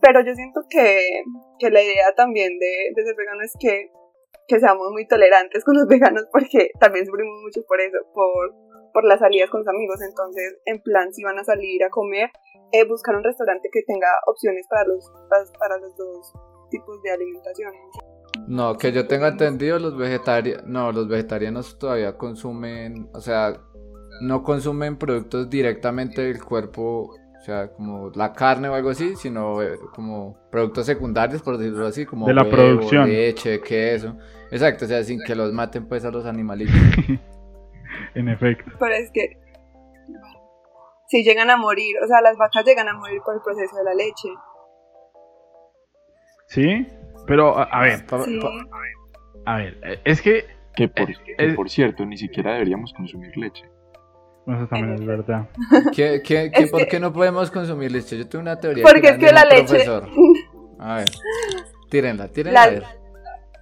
Pero 0.00 0.20
yo 0.20 0.34
siento 0.34 0.60
que, 0.68 1.22
que 1.58 1.70
la 1.70 1.82
idea 1.82 2.14
también 2.14 2.58
de, 2.58 2.92
de 2.94 3.04
ser 3.04 3.16
vegano 3.16 3.42
es 3.42 3.52
que, 3.58 3.90
que 4.46 4.60
seamos 4.60 4.92
muy 4.92 5.08
tolerantes 5.08 5.64
con 5.64 5.76
los 5.76 5.86
veganos 5.88 6.26
porque 6.30 6.70
también 6.78 7.06
sufrimos 7.06 7.40
mucho 7.42 7.64
por 7.66 7.80
eso, 7.80 7.98
por, 8.12 8.54
por 8.96 9.04
las 9.04 9.20
salidas 9.20 9.50
con 9.50 9.60
los 9.60 9.68
amigos. 9.68 10.00
Entonces, 10.00 10.56
en 10.64 10.80
plan, 10.80 11.12
si 11.12 11.22
van 11.22 11.38
a 11.38 11.44
salir 11.44 11.84
a 11.84 11.90
comer, 11.90 12.30
eh, 12.72 12.88
buscar 12.88 13.14
un 13.14 13.22
restaurante 13.22 13.68
que 13.70 13.82
tenga 13.82 14.08
opciones 14.26 14.66
para 14.70 14.84
los, 14.88 15.12
para, 15.28 15.44
para 15.58 15.78
los 15.78 15.94
dos 15.98 16.32
tipos 16.70 17.02
de 17.02 17.10
alimentación. 17.10 17.74
No, 18.48 18.78
que 18.78 18.92
yo 18.92 19.06
tenga 19.06 19.28
entendido, 19.28 19.78
los 19.78 19.98
vegetarianos, 19.98 20.66
no, 20.66 20.92
los 20.92 21.08
vegetarianos 21.08 21.78
todavía 21.78 22.16
consumen, 22.16 23.10
o 23.12 23.20
sea, 23.20 23.60
no 24.22 24.42
consumen 24.42 24.96
productos 24.96 25.50
directamente 25.50 26.22
del 26.22 26.42
cuerpo, 26.42 27.10
o 27.10 27.44
sea, 27.44 27.68
como 27.72 28.10
la 28.14 28.32
carne 28.32 28.70
o 28.70 28.74
algo 28.74 28.88
así, 28.88 29.14
sino 29.16 29.62
eh, 29.62 29.76
como 29.94 30.38
productos 30.50 30.86
secundarios, 30.86 31.42
por 31.42 31.58
decirlo 31.58 31.86
así, 31.86 32.06
como 32.06 32.26
De 32.26 32.32
la 32.32 32.44
huevo, 32.44 32.56
producción. 32.56 33.10
leche, 33.10 33.60
queso. 33.60 34.16
Exacto, 34.50 34.86
o 34.86 34.88
sea, 34.88 35.04
sin 35.04 35.20
que 35.20 35.34
los 35.34 35.52
maten 35.52 35.86
pues 35.86 36.02
a 36.06 36.10
los 36.10 36.24
animalitos. 36.24 36.74
En 38.16 38.28
efecto. 38.28 38.70
Pero 38.78 38.94
es 38.94 39.10
que 39.12 39.38
si 41.08 41.22
llegan 41.22 41.50
a 41.50 41.56
morir, 41.56 41.94
o 42.02 42.06
sea, 42.08 42.20
las 42.20 42.36
vacas 42.36 42.64
llegan 42.64 42.88
a 42.88 42.94
morir 42.94 43.20
por 43.24 43.34
el 43.36 43.40
proceso 43.42 43.76
de 43.76 43.84
la 43.84 43.94
leche. 43.94 44.28
¿Sí? 46.48 46.86
Pero, 47.26 47.56
a, 47.58 47.64
a 47.64 47.80
ver, 47.82 48.06
Pa- 48.06 48.22
Sí. 48.24 48.38
pa- 48.40 49.52
a 49.52 49.56
ver, 49.58 50.00
es 50.04 50.20
que 50.22 50.44
Que 50.74 50.88
por, 50.88 51.06
que 51.06 51.52
por 51.54 51.70
cierto, 51.70 52.04
ni 52.04 52.16
siquiera 52.16 52.52
deberíamos 52.54 52.92
consumir 52.92 53.36
leche. 53.36 53.64
eso 54.46 54.66
también 54.68 54.94
es 54.94 55.04
verdad. 55.06 55.48
¿qué- 55.94 56.20
qué- 56.24 56.50
qué- 56.54 56.62
Es 56.64 56.70
¿Por 56.70 56.80
que- 56.82 56.88
qué 56.88 57.00
no 57.00 57.12
podemos 57.12 57.50
consumir 57.50 57.90
leche? 57.92 58.18
Yo 58.18 58.28
tengo 58.28 58.42
una 58.42 58.58
teoría. 58.58 58.84
Porque 58.84 59.08
es 59.08 59.18
que 59.18 59.32
la 59.32 59.44
leche, 59.44 59.64
profesor. 59.66 60.08
A 60.78 60.96
ver, 60.96 61.08
tírenla, 61.90 62.28
tírenla 62.28 62.60
La- 62.60 62.66
a 62.66 62.70
ver. 62.70 62.82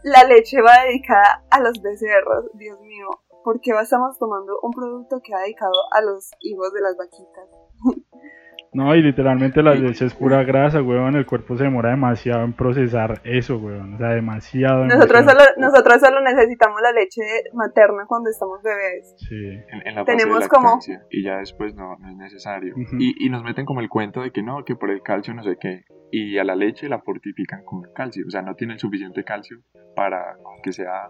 la 0.02 0.25
leche 0.25 0.61
va 0.61 0.82
dedicada 0.84 1.44
a 1.50 1.61
los 1.61 1.80
becerros, 1.80 2.46
Dios 2.54 2.78
mío. 2.80 3.06
¿Por 3.44 3.60
qué 3.60 3.72
estamos 3.80 4.18
tomando 4.18 4.58
un 4.62 4.72
producto 4.72 5.20
que 5.22 5.34
ha 5.34 5.40
dedicado 5.40 5.74
a 5.92 6.00
los 6.00 6.30
hijos 6.40 6.72
de 6.72 6.80
las 6.80 6.96
vaquitas? 6.96 7.48
No, 8.74 8.92
y 8.96 9.02
literalmente 9.02 9.62
la 9.62 9.72
leche 9.72 10.04
es 10.04 10.14
pura 10.14 10.42
grasa, 10.42 10.82
weón. 10.82 11.14
El 11.14 11.26
cuerpo 11.26 11.56
se 11.56 11.62
demora 11.62 11.90
demasiado 11.90 12.42
en 12.42 12.52
procesar 12.54 13.20
eso, 13.22 13.56
weón. 13.56 13.94
O 13.94 13.98
sea, 13.98 14.08
demasiado. 14.08 14.84
Nosotros 14.84 15.24
solo, 15.24 15.44
nosotros 15.58 16.00
solo 16.00 16.20
necesitamos 16.22 16.80
la 16.82 16.90
leche 16.90 17.22
materna 17.52 18.04
cuando 18.08 18.30
estamos 18.30 18.60
bebés. 18.64 19.14
Sí. 19.16 19.62
En, 19.84 19.94
la 19.94 20.04
Tenemos 20.04 20.48
como... 20.48 20.80
Y 21.08 21.22
ya 21.22 21.36
después 21.36 21.76
no, 21.76 21.96
no 22.00 22.08
es 22.10 22.16
necesario. 22.16 22.74
y, 22.98 23.24
y 23.24 23.30
nos 23.30 23.44
meten 23.44 23.64
como 23.64 23.80
el 23.80 23.88
cuento 23.88 24.22
de 24.22 24.32
que 24.32 24.42
no, 24.42 24.64
que 24.64 24.74
por 24.74 24.90
el 24.90 25.02
calcio 25.02 25.34
no 25.34 25.44
sé 25.44 25.56
qué. 25.60 25.84
Y 26.10 26.38
a 26.38 26.44
la 26.44 26.56
leche 26.56 26.88
la 26.88 26.98
fortifican 26.98 27.64
con 27.64 27.82
calcio. 27.94 28.24
O 28.26 28.30
sea, 28.30 28.42
no 28.42 28.56
tienen 28.56 28.80
suficiente 28.80 29.22
calcio 29.22 29.58
para 29.94 30.36
que 30.64 30.72
sea, 30.72 31.08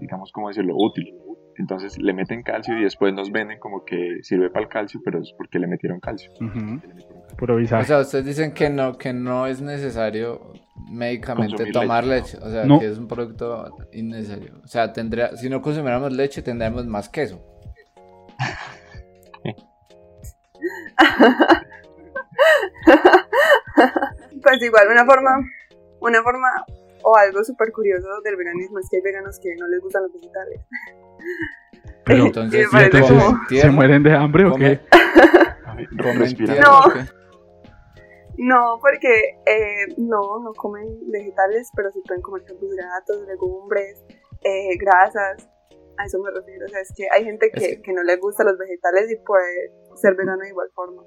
digamos, 0.00 0.32
como 0.32 0.48
decirlo, 0.48 0.72
útil. 0.74 1.14
Entonces 1.58 1.98
le 1.98 2.12
meten 2.12 2.42
calcio 2.42 2.78
y 2.78 2.84
después 2.84 3.14
nos 3.14 3.30
venden 3.30 3.58
como 3.58 3.84
que 3.84 4.18
sirve 4.22 4.50
para 4.50 4.64
el 4.64 4.68
calcio, 4.68 5.00
pero 5.04 5.20
es 5.20 5.32
porque 5.36 5.58
le 5.58 5.66
metieron 5.66 6.00
calcio. 6.00 6.32
O 6.38 7.84
sea, 7.84 8.00
ustedes 8.00 8.24
dicen 8.24 8.52
que 8.52 8.70
no, 8.70 8.98
que 8.98 9.12
no 9.12 9.46
es 9.46 9.60
necesario 9.60 10.52
médicamente 10.90 11.70
tomar 11.72 12.04
leche. 12.04 12.38
O 12.38 12.50
sea, 12.50 12.64
que 12.78 12.86
es 12.86 12.98
un 12.98 13.08
producto 13.08 13.76
innecesario. 13.92 14.60
O 14.62 14.66
sea, 14.66 14.92
tendría, 14.92 15.36
si 15.36 15.48
no 15.48 15.62
consumiéramos 15.62 16.12
leche, 16.12 16.42
tendríamos 16.42 16.86
más 16.86 17.08
queso. 17.08 17.40
pues 24.42 24.62
igual, 24.62 24.88
una 24.90 25.04
forma, 25.04 25.38
una 26.00 26.22
forma 26.22 26.48
o 27.02 27.16
algo 27.16 27.44
súper 27.44 27.72
curioso 27.72 28.08
del 28.24 28.36
veganismo 28.36 28.78
es 28.78 28.88
que 28.90 28.96
hay 28.96 29.02
veganos 29.02 29.38
que 29.40 29.54
no 29.56 29.66
les 29.68 29.80
gustan 29.80 30.02
los 30.02 30.12
vegetales. 30.12 30.60
Pero 32.04 32.26
entonces, 32.26 32.68
¿se 33.48 33.70
mueren 33.70 34.02
de 34.02 34.12
hambre 34.14 34.46
o 34.46 34.54
qué? 34.54 34.80
no. 36.60 36.80
No, 38.38 38.78
porque 38.82 39.38
eh, 39.46 39.86
no, 39.96 40.40
no 40.42 40.52
comen 40.54 40.86
vegetales, 41.10 41.70
pero 41.74 41.90
sí 41.90 42.02
pueden 42.06 42.20
comer 42.22 42.44
carbohidratos, 42.44 43.26
legumbres, 43.26 44.04
eh, 44.42 44.76
grasas. 44.78 45.48
A 45.98 46.04
eso 46.04 46.18
me 46.22 46.30
refiero. 46.30 46.66
O 46.66 46.68
sea, 46.68 46.80
es 46.80 46.92
que 46.94 47.08
hay 47.10 47.24
gente 47.24 47.50
que, 47.50 47.80
que... 47.80 47.92
no 47.94 48.02
le 48.02 48.16
gusta 48.16 48.44
los 48.44 48.58
vegetales 48.58 49.10
y 49.10 49.16
puede 49.16 49.72
ser 49.94 50.14
vegano 50.16 50.42
de 50.42 50.50
igual 50.50 50.68
forma. 50.74 51.02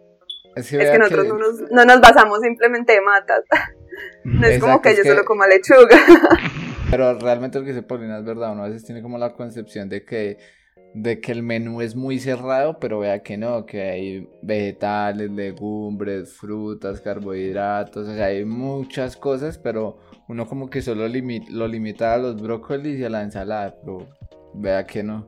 Es 0.56 0.72
que, 0.72 0.98
nosotros 0.98 1.28
No, 1.28 1.38
nos, 1.38 1.62
no, 1.72 1.86
nos, 1.86 2.02
basamos 2.02 2.40
simplemente 2.42 2.96
en 2.96 3.04
matas. 3.04 3.44
no 4.24 4.48
es 4.48 4.60
como 4.60 4.82
que 4.82 4.96
yo 4.96 5.04
solo 5.04 5.24
coma 5.26 5.48
lechuga. 5.48 5.98
Pero 6.90 7.14
realmente 7.20 7.60
lo 7.60 7.66
que 7.66 7.74
se 7.74 7.84
Paulina 7.84 8.18
es 8.18 8.26
verdad, 8.26 8.52
uno 8.54 8.64
a 8.64 8.68
veces 8.68 8.84
tiene 8.84 9.04
como 9.04 9.20
la 9.20 9.34
concepción 9.34 9.90
de 9.90 10.04
que, 10.04 10.40
de 10.96 11.22
que 11.22 11.32
el 11.32 11.44
menú 11.44 11.82
es 11.82 11.96
muy 11.96 12.18
cerrado, 12.18 12.80
pero 12.80 12.98
vea 12.98 13.22
que 13.22 13.38
no, 13.38 13.68
que 13.68 13.84
hay 13.84 14.30
vegetales, 14.42 15.30
legumbres, 15.30 16.36
frutas, 16.36 17.00
carbohidratos, 17.00 18.08
o 18.08 18.16
sea, 18.16 18.26
hay 18.26 18.44
muchas 18.44 19.16
cosas, 19.16 19.60
pero 19.60 20.00
uno 20.28 20.48
como 20.48 20.68
que 20.68 20.82
solo 20.82 21.08
lo 21.08 21.68
limita 21.68 22.16
a 22.16 22.18
los 22.18 22.42
brócolis 22.42 23.00
y 23.00 23.04
a 23.06 23.10
la 23.10 23.22
ensalada, 23.22 23.76
pero 23.80 24.08
vea 24.56 24.84
que 24.88 25.04
no. 25.04 25.28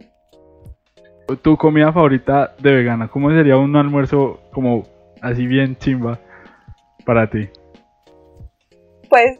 ¿Tu 1.44 1.56
comida 1.58 1.94
favorita 1.94 2.56
de 2.60 2.74
vegana? 2.74 3.08
¿Cómo 3.08 3.30
sería 3.30 3.58
un 3.58 3.76
almuerzo 3.76 4.42
como 4.52 4.88
así 5.22 5.46
bien 5.46 5.78
chimba 5.78 6.20
para 7.06 7.30
ti? 7.30 7.50
Pues 9.08 9.40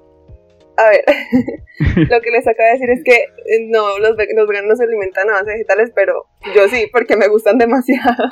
a 0.82 0.90
ver, 0.90 1.06
lo 2.10 2.22
que 2.22 2.32
les 2.32 2.48
acabo 2.48 2.68
de 2.68 2.74
decir 2.74 2.90
es 2.90 3.04
que 3.04 3.16
eh, 3.16 3.68
no, 3.68 4.00
los, 4.00 4.12
los 4.12 4.48
veganos 4.48 4.70
no 4.70 4.76
se 4.76 4.84
alimentan 4.84 5.30
a 5.30 5.34
base 5.34 5.46
de 5.46 5.52
vegetales, 5.54 5.92
pero 5.94 6.26
yo 6.56 6.68
sí, 6.68 6.88
porque 6.92 7.18
me 7.18 7.28
gustan 7.28 7.58
demasiado. 7.60 8.30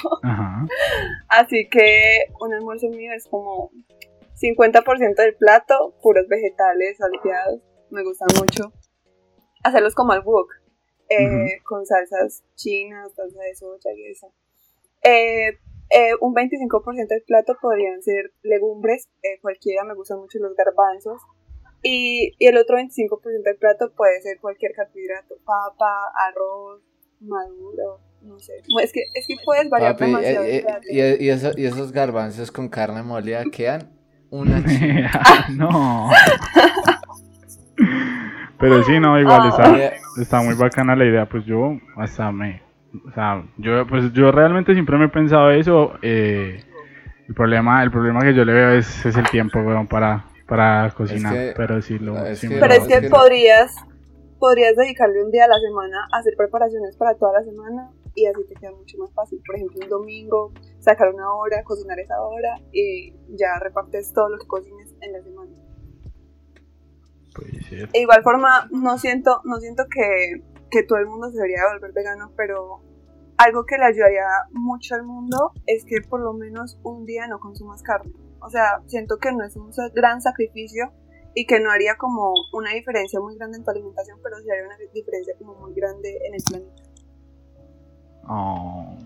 Así 1.28 1.68
que 1.70 2.26
un 2.40 2.54
almuerzo 2.54 2.90
mío 2.90 3.12
es 3.16 3.28
como 3.28 3.72
50% 4.42 5.16
del 5.16 5.36
plato, 5.36 5.96
puros 6.02 6.28
vegetales, 6.28 6.98
salteados, 6.98 7.62
me 7.92 8.04
gustan 8.04 8.30
mucho. 8.40 8.74
Hacerlos 9.64 9.94
como 9.94 10.14
al 10.14 10.24
wok, 10.24 10.50
eh, 11.10 11.60
con 11.64 11.86
salsas 11.86 12.44
chinas, 12.56 13.14
salsa 13.14 13.42
de 13.42 13.56
soja 13.56 13.90
y 13.96 14.12
eso. 14.12 14.34
Eh, 15.04 15.60
un 16.22 16.34
25% 16.34 17.08
del 17.08 17.24
plato 17.24 17.58
podrían 17.62 18.02
ser 18.02 18.32
legumbres, 18.42 19.10
cualquiera, 19.42 19.84
me 19.84 19.96
gustan 19.96 20.20
mucho 20.20 20.40
los 20.40 20.56
garbanzos, 20.56 21.22
y, 21.84 22.34
y 22.38 22.48
el 22.48 22.58
otro 22.58 22.78
25% 22.78 23.44
del 23.44 23.58
plato 23.58 23.92
puede 23.96 24.22
ser 24.22 24.40
cualquier 24.40 24.74
carbohidrato, 24.74 25.36
papa, 25.46 26.12
arroz, 26.28 26.82
maduro, 27.22 28.00
no 28.22 28.40
sé. 28.40 28.54
Es 28.82 28.92
que, 28.92 29.02
es 29.14 29.26
que 29.28 29.36
puedes 29.44 29.70
variar 29.70 29.96
demasiado. 29.98 30.46
Eh, 30.46 30.66
eh, 30.92 31.18
y, 31.20 31.30
eso, 31.30 31.52
y 31.56 31.66
esos 31.66 31.92
garbanzos 31.92 32.52
con 32.52 32.70
carne 32.70 33.04
molida 33.04 33.44
quedan 33.52 33.90
una 34.30 34.62
No. 35.56 36.10
Pero 38.60 38.84
sí, 38.84 39.00
no, 39.00 39.18
igual 39.20 39.48
está, 39.48 39.74
ah. 39.74 39.92
está 40.22 40.42
muy 40.42 40.56
bacana 40.56 40.96
la 40.96 41.06
idea. 41.06 41.26
Pues 41.28 41.46
yo 41.46 41.78
hasta 41.96 42.32
me. 42.32 42.62
O 43.08 43.12
sea, 43.14 43.44
yo, 43.58 43.88
pues 43.88 44.12
yo 44.14 44.32
realmente 44.32 44.74
siempre 44.74 44.98
me 44.98 45.06
he 45.06 45.10
pensado 45.10 45.52
eso. 45.52 45.94
Eh, 46.02 46.62
el 47.28 47.36
problema, 47.36 47.84
el 47.84 47.92
problema 47.92 48.22
que 48.22 48.34
yo 48.34 48.44
le 48.44 48.54
veo 48.54 48.72
es, 48.72 49.06
es 49.06 49.16
el 49.16 49.30
tiempo, 49.30 49.60
weón, 49.60 49.88
para, 49.88 50.26
para 50.50 50.92
cocinar, 50.96 51.54
pero 51.56 51.82
sí 51.82 52.00
lo... 52.00 52.18
Es 52.26 52.42
pero 52.42 52.74
es 52.74 52.88
que, 52.88 53.10
podrías, 53.10 53.74
podrías 54.40 54.76
dedicarle 54.76 55.24
un 55.24 55.32
día 55.32 55.46
a 55.46 55.48
la 55.48 55.60
semana 55.60 56.08
a 56.12 56.20
hacer 56.20 56.34
preparaciones 56.36 56.98
para 56.98 57.16
toda 57.16 57.34
la 57.34 57.44
semana 57.44 57.92
y 58.16 58.26
así 58.26 58.44
te 58.48 58.56
queda 58.56 58.72
mucho 58.72 58.98
más 58.98 59.14
fácil. 59.14 59.42
Por 59.46 59.56
ejemplo, 59.56 59.80
un 59.84 59.90
domingo, 59.90 60.52
sacar 60.80 61.14
una 61.14 61.32
hora, 61.34 61.64
cocinar 61.64 62.00
esa 62.00 62.20
hora 62.22 62.60
y 62.72 63.14
ya 63.30 63.60
repartes 63.62 64.12
todo 64.14 64.30
lo 64.30 64.38
que 64.38 64.48
cocines 64.48 64.96
en 65.02 65.14
la 65.14 65.22
semana. 65.22 65.52
De 67.94 68.00
igual 68.00 68.24
forma, 68.24 68.68
no 68.72 68.98
siento, 68.98 69.42
no 69.46 69.58
siento 69.60 69.84
que, 69.90 70.44
que 70.72 70.84
todo 70.84 70.98
el 70.98 71.06
mundo 71.06 71.30
se 71.30 71.38
debería 71.38 71.62
volver 71.72 71.94
vegano, 71.94 72.32
pero 72.36 72.82
algo 73.38 73.66
que 73.66 73.78
le 73.78 73.86
ayudaría 73.86 74.26
mucho 74.52 74.96
al 74.96 75.04
mundo 75.04 75.54
es 75.66 75.86
que 75.86 76.02
por 76.02 76.20
lo 76.20 76.34
menos 76.34 76.78
un 76.84 77.06
día 77.06 77.28
no 77.28 77.40
consumas 77.40 77.82
carne. 77.84 78.12
O 78.42 78.50
sea, 78.50 78.82
siento 78.88 79.18
que 79.18 79.32
no 79.32 79.46
es 79.46 79.56
un 79.56 79.72
gran 79.94 80.22
sacrificio 80.22 80.92
y 81.36 81.46
que 81.46 81.60
no 81.60 81.72
haría 81.72 81.96
como 81.96 82.34
una 82.54 82.74
diferencia 82.74 83.20
muy 83.20 83.36
grande 83.38 83.58
en 83.58 83.64
tu 83.64 83.72
alimentación, 83.72 84.20
pero 84.24 84.38
sí 84.40 84.50
haría 84.50 84.66
una 84.66 84.78
diferencia 84.94 85.34
como 85.38 85.56
muy 85.56 85.74
grande 85.74 86.18
en 86.28 86.34
el 86.34 86.44
planeta. 86.44 86.84
Oh. 88.28 88.98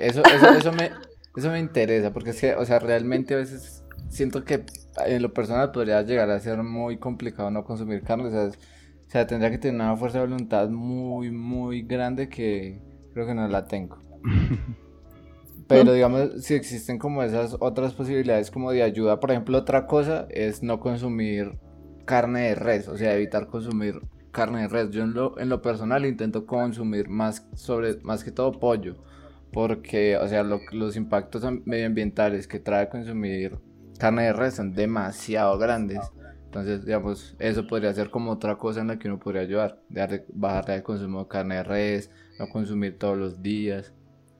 eso, 0.00 0.22
eso, 0.24 0.48
eso, 0.50 0.72
me, 0.72 0.90
eso 1.36 1.50
me 1.50 1.60
interesa, 1.60 2.12
porque 2.12 2.30
es 2.30 2.40
que, 2.40 2.54
o 2.54 2.64
sea, 2.64 2.78
realmente 2.78 3.34
a 3.34 3.38
veces 3.38 3.84
siento 4.08 4.44
que 4.44 4.64
en 5.04 5.22
lo 5.22 5.32
personal 5.32 5.72
podría 5.72 6.02
llegar 6.02 6.30
a 6.30 6.40
ser 6.40 6.62
muy 6.62 6.98
complicado 6.98 7.50
no 7.50 7.64
consumir 7.64 8.02
carne, 8.02 8.26
o 8.26 8.30
sea, 8.30 8.46
o 8.46 9.10
sea 9.10 9.26
tendría 9.26 9.50
que 9.50 9.58
tener 9.58 9.80
una 9.80 9.96
fuerza 9.96 10.18
de 10.18 10.26
voluntad 10.26 10.68
muy, 10.68 11.30
muy 11.30 11.82
grande 11.82 12.28
que 12.28 12.80
creo 13.12 13.26
que 13.26 13.34
no 13.34 13.46
la 13.48 13.66
tengo. 13.66 13.98
Pero 15.68 15.92
digamos, 15.92 16.44
si 16.44 16.54
existen 16.54 16.98
como 16.98 17.22
esas 17.22 17.56
otras 17.58 17.92
posibilidades 17.92 18.50
como 18.50 18.70
de 18.70 18.82
ayuda, 18.82 19.18
por 19.18 19.32
ejemplo, 19.32 19.58
otra 19.58 19.86
cosa 19.86 20.26
es 20.30 20.62
no 20.62 20.78
consumir 20.78 21.58
carne 22.04 22.48
de 22.48 22.54
res, 22.54 22.88
o 22.88 22.96
sea, 22.96 23.14
evitar 23.14 23.48
consumir 23.48 24.00
carne 24.30 24.62
de 24.62 24.68
res. 24.68 24.90
Yo 24.90 25.02
en 25.02 25.12
lo, 25.12 25.38
en 25.38 25.48
lo 25.48 25.62
personal 25.62 26.06
intento 26.06 26.46
consumir 26.46 27.08
más, 27.08 27.48
sobre, 27.54 27.98
más 28.02 28.22
que 28.22 28.30
todo 28.30 28.52
pollo, 28.52 28.94
porque, 29.52 30.16
o 30.16 30.28
sea, 30.28 30.44
los 30.44 30.96
impactos 30.96 31.44
medioambientales 31.64 32.46
que 32.46 32.60
trae 32.60 32.88
consumir 32.88 33.58
carne 33.98 34.24
de 34.24 34.32
res 34.32 34.54
son 34.54 34.72
demasiado 34.72 35.58
grandes. 35.58 36.00
Entonces, 36.44 36.84
digamos, 36.84 37.34
eso 37.38 37.66
podría 37.66 37.92
ser 37.92 38.10
como 38.10 38.30
otra 38.30 38.56
cosa 38.56 38.80
en 38.80 38.86
la 38.86 38.98
que 38.98 39.08
uno 39.08 39.18
podría 39.18 39.42
ayudar, 39.42 39.82
de 39.88 40.24
bajar 40.32 40.70
el 40.70 40.82
consumo 40.82 41.24
de 41.24 41.28
carne 41.28 41.56
de 41.56 41.64
res, 41.64 42.10
no 42.38 42.48
consumir 42.48 42.98
todos 42.98 43.18
los 43.18 43.42
días. 43.42 43.92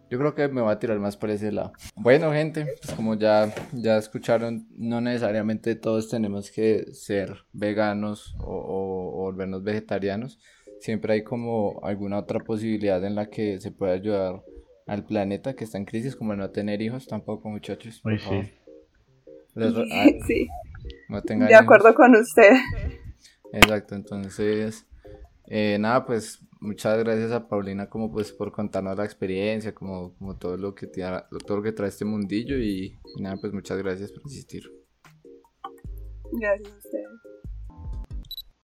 Yo 0.09 0.19
creo 0.19 0.35
que 0.35 0.47
me 0.49 0.62
voy 0.62 0.73
a 0.73 0.79
tirar 0.79 0.99
más 1.01 1.16
por 1.16 1.31
ese 1.31 1.51
lado. 1.51 1.73
Bueno, 1.97 2.33
gente, 2.33 2.66
pues 2.81 2.95
como 2.95 3.14
ya, 3.14 3.53
ya 3.73 3.97
escucharon, 3.97 4.69
no 4.77 5.01
necesariamente 5.01 5.75
todos 5.75 6.09
tenemos 6.09 6.51
que 6.51 6.92
ser 6.92 7.45
veganos 7.53 8.37
o, 8.38 9.11
volvernos 9.16 9.64
vegetarianos. 9.64 10.38
Siempre 10.81 11.14
hay 11.14 11.25
como 11.25 11.81
alguna 11.83 12.19
otra 12.19 12.38
posibilidad 12.38 13.03
en 13.05 13.16
la 13.16 13.27
que 13.27 13.61
se 13.61 13.73
puede 13.73 13.95
ayudar 13.95 14.42
al 14.87 15.05
planeta 15.05 15.55
que 15.55 15.64
está 15.64 15.79
en 15.79 15.85
crisis, 15.85 16.14
como 16.14 16.37
no 16.37 16.51
tener 16.51 16.81
hijos 16.83 17.09
tampoco, 17.09 17.49
muchachos. 17.49 18.01
sí. 18.05 18.53
sí. 20.27 20.49
de 21.49 21.55
acuerdo 21.55 21.95
con 21.95 22.14
usted. 22.14 22.53
Exacto, 23.53 23.97
entonces, 23.97 24.87
eh, 25.47 25.79
nada, 25.81 26.05
pues 26.05 26.45
muchas 26.66 26.98
gracias 26.98 27.33
a 27.33 27.48
Paulina 27.48 27.88
como 27.88 28.11
pues 28.12 28.33
por 28.33 28.52
contarnos 28.52 28.98
la 28.98 29.05
experiencia, 29.05 29.74
como, 29.74 30.14
como 30.18 30.37
todo 30.37 30.57
lo 30.57 30.74
que 30.74 30.87
tiene, 30.87 31.22
todo 31.46 31.59
lo 31.59 31.62
que 31.62 31.72
trae 31.72 31.88
este 31.88 32.05
mundillo 32.05 32.59
y, 32.59 32.98
nada, 33.20 33.37
pues 33.40 33.52
muchas 33.52 33.79
gracias 33.79 34.12
por 34.12 34.22
insistir. 34.22 34.64
Gracias 36.33 36.72
a 36.72 36.76
ustedes. 36.76 37.25